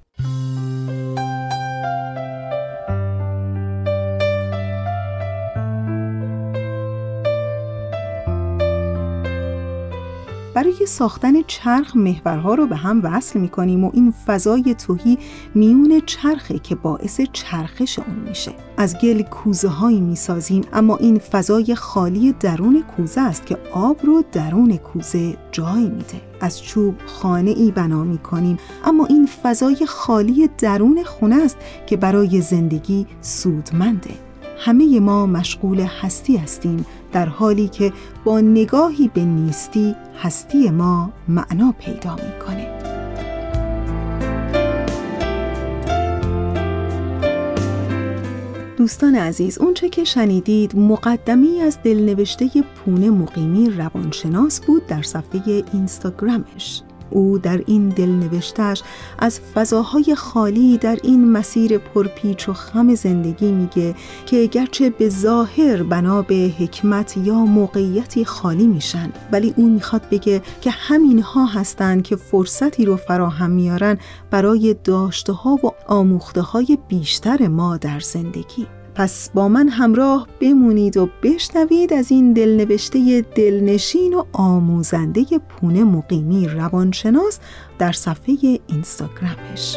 برای 10.61 10.87
ساختن 10.87 11.43
چرخ 11.43 11.97
محورها 11.97 12.55
رو 12.55 12.67
به 12.67 12.77
هم 12.77 13.01
وصل 13.05 13.41
می 13.41 13.49
کنیم 13.49 13.85
و 13.85 13.91
این 13.95 14.15
فضای 14.27 14.75
توهی 14.75 15.19
میون 15.55 16.03
چرخه 16.07 16.59
که 16.59 16.75
باعث 16.75 17.21
چرخش 17.33 17.99
اون 17.99 18.29
میشه. 18.29 18.53
از 18.77 18.99
گل 18.99 19.23
کوزه 19.23 19.69
هایی 19.69 20.01
می 20.01 20.17
سازیم 20.17 20.63
اما 20.73 20.97
این 20.97 21.19
فضای 21.19 21.75
خالی 21.75 22.33
درون 22.33 22.83
کوزه 22.97 23.21
است 23.21 23.47
که 23.47 23.59
آب 23.73 23.97
رو 24.03 24.25
درون 24.33 24.77
کوزه 24.77 25.37
جای 25.53 25.83
میده. 25.83 26.21
از 26.41 26.63
چوب 26.63 26.95
خانه 27.07 27.51
ای 27.51 27.71
بنا 27.71 28.05
می 28.05 28.19
کنیم 28.19 28.59
اما 28.85 29.07
این 29.07 29.29
فضای 29.43 29.87
خالی 29.87 30.51
درون 30.59 31.03
خونه 31.05 31.37
است 31.37 31.57
که 31.87 31.97
برای 31.97 32.41
زندگی 32.41 33.07
سودمنده. 33.21 34.11
همه 34.59 35.01
ما 35.01 35.27
مشغول 35.27 35.81
هستی 35.81 36.37
هستیم 36.37 36.87
در 37.13 37.27
حالی 37.27 37.69
که 37.69 37.93
با 38.25 38.41
نگاهی 38.41 39.09
به 39.09 39.25
نیستی 39.25 39.97
هستی 40.23 40.71
ما 40.71 41.13
معنا 41.29 41.75
پیدا 41.79 42.15
می‌کنه. 42.15 42.81
دوستان 48.77 49.15
عزیز 49.15 49.59
اونچه 49.59 49.89
که 49.89 50.05
شنیدید 50.05 50.77
مقدمی 50.77 51.61
از 51.61 51.79
دلنوشته 51.85 52.49
پونه 52.77 53.11
مقیمی 53.11 53.71
روانشناس 53.71 54.61
بود 54.61 54.87
در 54.87 55.03
صفحه 55.03 55.65
اینستاگرامش 55.73 56.83
او 57.11 57.39
در 57.39 57.63
این 57.67 57.89
دلنوشتش 57.89 58.83
از 59.19 59.41
فضاهای 59.41 60.15
خالی 60.15 60.79
در 60.79 60.99
این 61.03 61.31
مسیر 61.31 61.79
پرپیچ 61.79 62.49
و 62.49 62.53
خم 62.53 62.95
زندگی 62.95 63.53
میگه 63.53 63.95
که 64.27 64.47
گرچه 64.47 64.91
به 64.91 65.09
ظاهر 65.09 65.83
بنا 65.83 66.23
به 66.23 66.53
حکمت 66.59 67.17
یا 67.17 67.35
موقعیتی 67.35 68.25
خالی 68.25 68.67
میشن 68.67 69.13
ولی 69.33 69.55
او 69.57 69.69
می‌خواد 69.69 70.03
بگه 70.11 70.43
که 70.61 70.71
همینها 70.71 71.47
هستند 71.47 72.03
که 72.03 72.17
فرصتی 72.17 72.85
رو 72.85 72.97
فراهم 72.97 73.51
میارن 73.51 73.99
برای 74.31 74.77
داشته 74.85 75.33
ها 75.33 75.51
و 75.51 75.71
آموخته 75.87 76.41
های 76.41 76.79
بیشتر 76.89 77.49
ما 77.49 77.77
در 77.77 78.01
زندگی. 78.01 78.80
پس 79.01 79.31
با 79.35 79.49
من 79.49 79.69
همراه 79.69 80.29
بمونید 80.41 80.97
و 80.97 81.09
بشنوید 81.23 81.93
از 81.93 82.11
این 82.11 82.33
دلنوشته 82.33 83.25
دلنشین 83.35 84.15
و 84.15 84.25
آموزنده 84.33 85.25
پونه 85.49 85.85
مقیمی 85.85 86.49
روانشناس 86.49 87.39
در 87.79 87.93
صفحه 87.93 88.59
اینستاگرامش. 88.67 89.77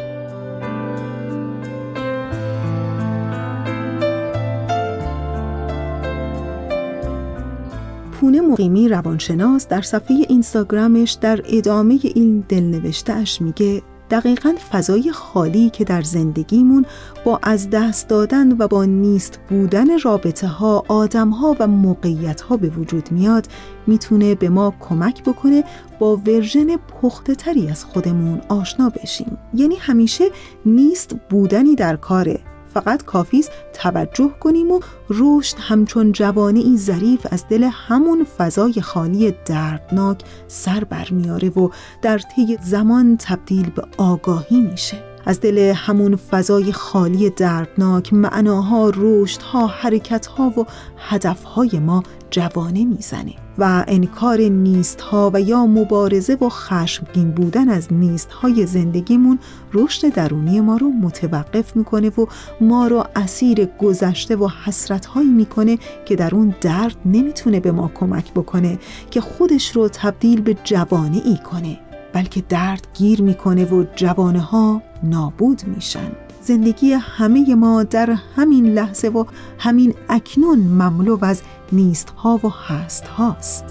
پونه 8.12 8.42
مقیمی 8.42 8.90
روانشناس 8.90 9.68
در 9.68 9.82
صفحه 9.82 10.16
اینستاگرامش 10.30 11.12
در 11.12 11.42
ادامه 11.46 12.00
این 12.04 12.44
دلنوشتهش 12.50 13.42
میگه 13.42 13.82
دقیقا 14.14 14.56
فضای 14.72 15.12
خالی 15.12 15.70
که 15.70 15.84
در 15.84 16.02
زندگیمون 16.02 16.86
با 17.26 17.40
از 17.44 17.70
دست 17.70 18.08
دادن 18.08 18.52
و 18.58 18.68
با 18.68 18.86
نیست 18.86 19.40
بودن 19.50 20.00
رابطه 20.00 20.48
ها، 20.48 20.84
آدم 20.88 21.30
ها 21.30 21.56
و 21.60 21.68
موقعیت 21.68 22.42
ها 22.42 22.58
به 22.58 22.70
وجود 22.70 23.12
میاد 23.12 23.48
می‌تونه 23.88 24.36
به 24.36 24.50
ما 24.50 24.74
کمک 24.80 25.24
بکنه 25.24 25.64
با 26.00 26.18
ورژن 26.18 26.78
پخته 26.78 27.36
تری 27.36 27.70
از 27.70 27.86
خودمون 27.86 28.42
آشنا 28.50 28.90
بشیم. 28.90 29.38
یعنی 29.54 29.76
همیشه 29.76 30.26
نیست 30.66 31.16
بودنی 31.30 31.76
در 31.76 31.96
کاره. 31.96 32.40
فقط 32.74 33.04
کافی 33.04 33.40
است 33.40 33.52
توجه 33.74 34.32
کنیم 34.40 34.72
و 34.72 34.80
رشد 35.10 35.58
همچون 35.60 36.12
جوانه 36.12 36.60
این 36.60 36.78
ظریف 36.78 37.28
از 37.32 37.46
دل 37.50 37.70
همون 37.72 38.24
فضای 38.24 38.82
خالی 38.82 39.34
دردناک 39.46 40.22
سر 40.48 40.84
برمیاره 40.84 41.50
و 41.50 41.70
در 42.02 42.18
طی 42.18 42.58
زمان 42.64 43.18
تبدیل 43.18 43.70
به 43.70 43.84
آگاهی 43.98 44.62
میشه. 44.62 45.14
از 45.26 45.40
دل 45.40 45.58
همون 45.76 46.16
فضای 46.16 46.72
خالی 46.72 47.30
دردناک 47.30 48.14
معناها، 48.14 48.92
رشدها، 48.96 49.68
حرکتها 49.68 50.44
و 50.44 50.66
هدفهای 50.98 51.80
ما 51.80 52.04
جوانه 52.34 52.86
می‌زنه 52.86 53.34
و 53.58 53.84
انکار 53.88 54.42
نیست 54.42 55.02
ها 55.02 55.32
و 55.34 55.42
یا 55.42 55.66
مبارزه 55.66 56.38
و 56.42 56.50
خشمگین 56.50 57.32
بودن 57.32 57.70
از 57.70 57.94
نیست 57.94 58.32
های 58.32 58.66
زندگیمون 58.66 59.40
رشد 59.74 60.14
درونی 60.14 60.62
ما 60.62 60.78
رو 60.78 60.90
متوقف 60.90 61.76
می‌کنه 61.76 62.10
و 62.10 62.26
ما 62.62 62.88
رو 62.88 63.04
اسیر 63.16 63.66
گذشته 63.66 64.36
و 64.36 64.48
حسرت 64.66 65.06
هایی 65.06 65.30
می‌کنه 65.30 65.78
که 66.06 66.16
در 66.16 66.36
اون 66.36 66.56
درد 66.62 66.96
نمی‌تونه 67.06 67.60
به 67.60 67.72
ما 67.72 67.92
کمک 67.96 68.34
بکنه 68.34 68.80
که 69.12 69.22
خودش 69.22 69.76
رو 69.76 69.90
تبدیل 69.90 70.42
به 70.42 70.58
جوانه 70.64 71.22
ای 71.26 71.38
کنه 71.38 71.80
بلکه 72.14 72.44
درد 72.50 72.88
گیر 72.94 73.22
می‌کنه 73.22 73.66
و 73.66 73.86
جوانه 73.96 74.42
ها 74.42 74.82
نابود 75.04 75.62
میشن. 75.68 76.12
زندگی 76.46 76.94
همه 76.94 77.56
ما 77.56 77.84
در 77.84 78.18
همین 78.36 78.74
لحظه 78.74 79.08
و 79.08 79.26
همین 79.60 79.94
اکنون 80.10 80.60
مملو 80.60 81.26
از 81.26 81.42
نیست 81.72 82.10
ها 82.10 82.40
و 82.44 82.50
هست 82.50 83.04
هاست 83.04 83.66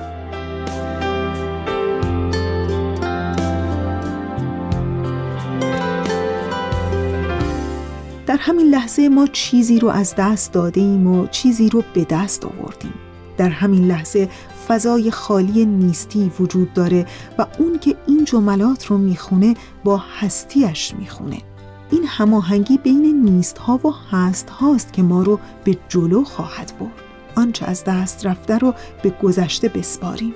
در 8.27 8.37
همین 8.41 8.67
لحظه 8.67 9.09
ما 9.09 9.27
چیزی 9.27 9.79
رو 9.79 9.89
از 9.89 10.15
دست 10.19 10.53
داده 10.53 10.81
ایم 10.81 11.07
و 11.07 11.27
چیزی 11.27 11.69
رو 11.69 11.83
به 11.95 12.07
دست 12.11 12.45
آوردیم. 12.45 12.95
در 13.37 13.49
همین 13.49 13.85
لحظه 13.85 14.29
فضای 14.69 15.11
خالی 15.11 15.67
نیستی 15.67 16.33
وجود 16.41 16.73
داره 16.73 17.07
و 17.39 17.47
اون 17.59 17.79
که 17.79 17.97
این 18.07 18.25
جملات 18.25 18.87
رو 18.87 18.99
می‌خونه 18.99 19.55
با 19.85 19.97
هستیش 20.21 20.95
می‌خونه. 20.99 21.52
این 21.93 22.05
هماهنگی 22.07 22.79
بین 22.79 23.25
نیست 23.25 23.59
ها 23.59 23.81
و 23.85 23.95
هست 24.11 24.51
هاست 24.51 24.93
که 24.93 25.03
ما 25.03 25.23
رو 25.23 25.39
به 25.65 25.79
جلو 25.89 26.25
خواهد 26.25 26.73
برد. 26.81 27.03
آنچه 27.37 27.67
از 27.67 27.85
دست 27.85 28.27
رفته 28.27 28.59
رو 28.59 28.75
به 29.03 29.11
گذشته 29.11 29.69
بسپاریم. 29.69 30.35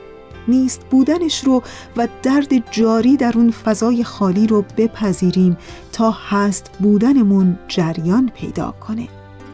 نیست 0.48 0.80
بودنش 0.90 1.44
رو 1.44 1.62
و 1.96 2.08
درد 2.22 2.70
جاری 2.70 3.16
در 3.16 3.32
اون 3.36 3.50
فضای 3.50 4.04
خالی 4.04 4.46
رو 4.46 4.64
بپذیریم 4.76 5.56
تا 5.92 6.10
هست 6.10 6.70
بودنمون 6.80 7.58
جریان 7.68 8.30
پیدا 8.34 8.74
کنه. 8.80 9.08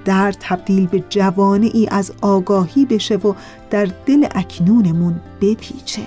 درد 0.05 0.37
تبدیل 0.41 0.87
به 0.87 1.05
جوانه 1.09 1.71
ای 1.75 1.89
از 1.91 2.13
آگاهی 2.21 2.85
بشه 2.85 3.17
و 3.17 3.35
در 3.71 3.89
دل 4.07 4.27
اکنونمون 4.35 5.21
بپیچه. 5.41 6.07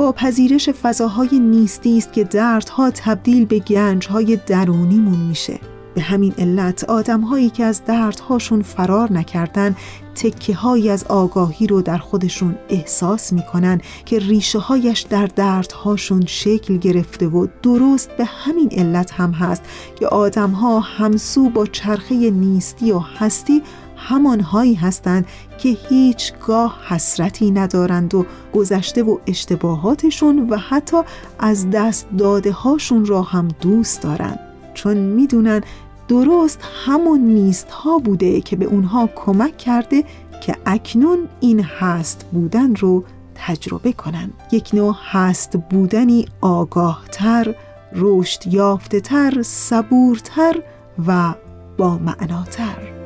با 0.00 0.12
پذیرش 0.12 0.68
فضاهای 0.68 1.38
نیستی 1.38 1.98
است 1.98 2.12
که 2.12 2.24
دردها 2.24 2.90
تبدیل 2.90 3.44
به 3.44 3.58
گنجهای 3.58 4.38
درونیمون 4.46 5.18
میشه. 5.18 5.60
به 5.94 6.00
همین 6.00 6.34
علت 6.38 6.84
آدم 6.84 7.20
هایی 7.20 7.50
که 7.50 7.64
از 7.64 7.84
دردهاشون 7.84 8.62
فرار 8.62 9.12
نکردن 9.12 9.76
تکه 10.14 10.54
هایی 10.54 10.90
از 10.90 11.04
آگاهی 11.04 11.66
رو 11.66 11.82
در 11.82 11.98
خودشون 11.98 12.58
احساس 12.68 13.32
می‌کنن 13.32 13.80
که 14.04 14.18
ریشه 14.18 14.58
هایش 14.58 15.00
در 15.00 15.26
دردهاشون 15.26 16.22
شکل 16.26 16.76
گرفته 16.76 17.26
و 17.26 17.46
درست 17.62 18.10
به 18.10 18.24
همین 18.24 18.68
علت 18.72 19.10
هم 19.12 19.32
هست 19.32 19.62
که 19.98 20.06
آدم 20.06 20.50
ها 20.50 20.80
همسو 20.80 21.50
با 21.50 21.66
چرخه 21.66 22.30
نیستی 22.30 22.92
و 22.92 22.98
هستی 22.98 23.62
همانهایی 23.96 24.74
هستند 24.74 25.26
که 25.62 25.68
هیچگاه 25.68 26.78
حسرتی 26.88 27.50
ندارند 27.50 28.14
و 28.14 28.26
گذشته 28.54 29.02
و 29.02 29.18
اشتباهاتشون 29.26 30.48
و 30.50 30.56
حتی 30.56 30.96
از 31.38 31.70
دست 31.70 32.06
داده 32.18 32.52
هاشون 32.52 33.06
را 33.06 33.22
هم 33.22 33.48
دوست 33.60 34.02
دارند 34.02 34.38
چون 34.74 34.96
می‌دونن 34.96 35.60
درست 36.08 36.60
همون 36.86 37.20
نیست 37.20 37.70
ها 37.70 37.98
بوده 37.98 38.40
که 38.40 38.56
به 38.56 38.64
اونها 38.64 39.08
کمک 39.16 39.58
کرده 39.58 40.04
که 40.40 40.56
اکنون 40.66 41.28
این 41.40 41.60
هست 41.60 42.26
بودن 42.32 42.74
رو 42.74 43.04
تجربه 43.34 43.92
کنن. 43.92 44.30
یک 44.52 44.70
نوع 44.74 44.96
هست 45.10 45.56
بودنی 45.70 46.26
آگاهتر، 46.40 47.54
رشد 47.94 48.46
یافته 48.46 49.00
تر، 49.00 49.42
صبورتر 49.42 50.62
و 51.06 51.34
با 51.78 51.98
معناتر 51.98 52.99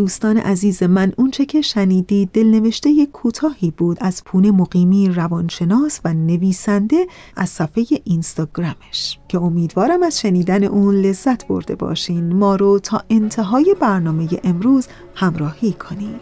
دوستان 0.00 0.36
عزیز 0.38 0.82
من 0.82 1.12
اونچه 1.16 1.46
که 1.46 1.60
شنیدید 1.60 2.30
دلنوشته 2.32 3.06
کوتاهی 3.12 3.70
بود 3.70 3.98
از 4.00 4.24
پونه 4.24 4.50
مقیمی 4.50 5.08
روانشناس 5.08 6.00
و 6.04 6.14
نویسنده 6.14 7.06
از 7.36 7.48
صفحه 7.48 7.84
اینستاگرامش. 8.04 9.18
که 9.28 9.38
امیدوارم 9.38 10.02
از 10.02 10.20
شنیدن 10.20 10.64
اون 10.64 10.94
لذت 10.94 11.46
برده 11.46 11.74
باشین. 11.74 12.32
ما 12.32 12.56
رو 12.56 12.78
تا 12.78 13.02
انتهای 13.10 13.76
برنامه 13.80 14.28
امروز 14.44 14.88
همراهی 15.14 15.72
کنید. 15.72 16.20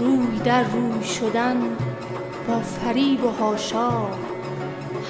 روی 0.00 0.38
در 0.44 0.62
روی 0.62 1.04
شدن 1.04 1.56
با 2.48 2.60
فریب 2.60 3.24
و 3.24 3.28
هاشا 3.28 3.90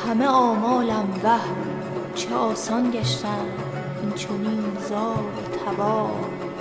همه 0.06 0.26
آمالم 0.26 1.08
وهم 1.24 1.56
چه 2.14 2.34
آسان 2.34 2.90
گشتن 2.90 3.46
این 4.02 4.12
چنین 4.12 4.62
زار 4.88 5.18
و 5.18 5.56
تبار 5.56 6.51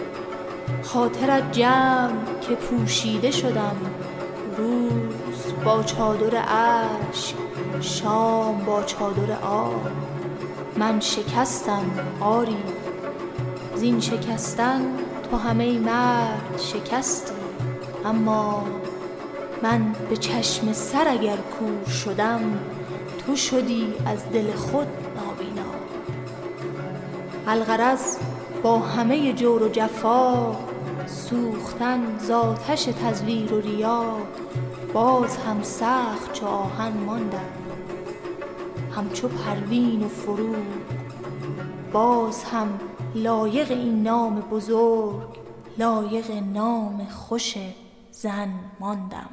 خاطرت 0.84 1.52
جمع 1.52 2.40
که 2.42 2.56
پوشیده 2.56 3.32
شدم. 3.32 3.76
روز 4.58 5.54
با 5.66 5.84
چادر 5.84 6.38
عشق 6.38 7.36
شام 7.82 8.66
با 8.66 8.84
چادر 8.84 9.32
آب. 9.44 9.88
من 10.78 11.00
شکستم 11.00 11.86
آری. 12.20 12.64
زین 13.76 14.00
شکستن 14.00 14.82
تو 15.32 15.38
همه 15.38 15.80
مرد 15.80 16.58
شکستی. 16.58 17.34
اما 18.06 18.64
من 19.64 19.96
به 20.10 20.18
چشم 20.18 20.74
سر 20.74 21.08
اگر 21.08 21.38
کور 21.38 21.92
شدم 21.94 22.60
تو 23.26 23.36
شدی 23.36 23.94
از 24.06 24.30
دل 24.34 24.52
خود 24.52 24.88
نابینا. 25.16 25.72
الغرض 27.48 28.18
با 28.64 28.80
همه 28.80 29.34
جور 29.34 29.64
و 29.64 29.70
جفا 29.70 30.56
سوختن 31.08 32.18
زاتش 32.20 32.84
تزویر 32.84 33.54
و 33.54 33.62
ریا 33.62 34.18
باز 34.94 35.38
هم 35.38 35.64
سخت 35.64 36.34
چو 36.34 36.46
آهن 36.46 36.94
ماندم 37.06 37.40
همچو 38.96 39.28
پروین 39.28 40.04
و 40.04 40.08
فروغ 40.08 40.56
باز 41.94 42.44
هم 42.44 42.80
لایق 43.16 43.72
این 43.72 44.04
نام 44.04 44.40
بزرگ 44.40 45.40
لایق 45.78 46.32
نام 46.32 47.06
خوش 47.06 47.58
زن 48.12 48.50
ماندم. 48.80 49.30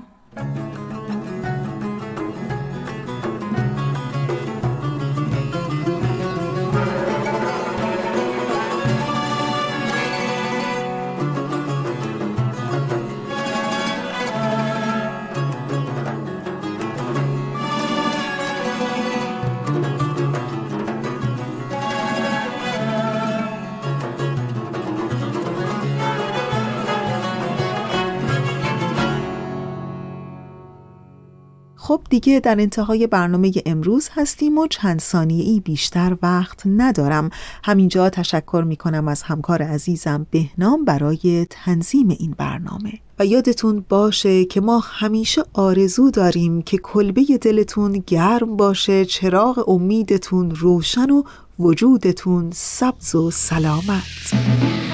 خب 31.88 32.00
دیگه 32.10 32.40
در 32.40 32.60
انتهای 32.60 33.06
برنامه 33.06 33.52
امروز 33.66 34.08
هستیم 34.12 34.58
و 34.58 34.66
چند 34.66 35.00
ثانیه 35.00 35.44
ای 35.44 35.60
بیشتر 35.60 36.16
وقت 36.22 36.62
ندارم. 36.66 37.30
همینجا 37.64 38.10
تشکر 38.10 38.64
می 38.66 38.76
کنم 38.76 39.08
از 39.08 39.22
همکار 39.22 39.62
عزیزم 39.62 40.26
بهنام 40.30 40.84
برای 40.84 41.46
تنظیم 41.50 42.08
این 42.08 42.34
برنامه. 42.38 42.92
و 43.18 43.26
یادتون 43.26 43.84
باشه 43.88 44.44
که 44.44 44.60
ما 44.60 44.78
همیشه 44.78 45.42
آرزو 45.52 46.10
داریم 46.10 46.62
که 46.62 46.78
کلبه 46.78 47.24
دلتون 47.40 48.04
گرم 48.06 48.56
باشه 48.56 49.04
چراغ 49.04 49.68
امیدتون 49.68 50.50
روشن 50.50 51.10
و 51.10 51.22
وجودتون 51.58 52.50
سبز 52.52 53.14
و 53.14 53.30
سلامت. 53.30 54.87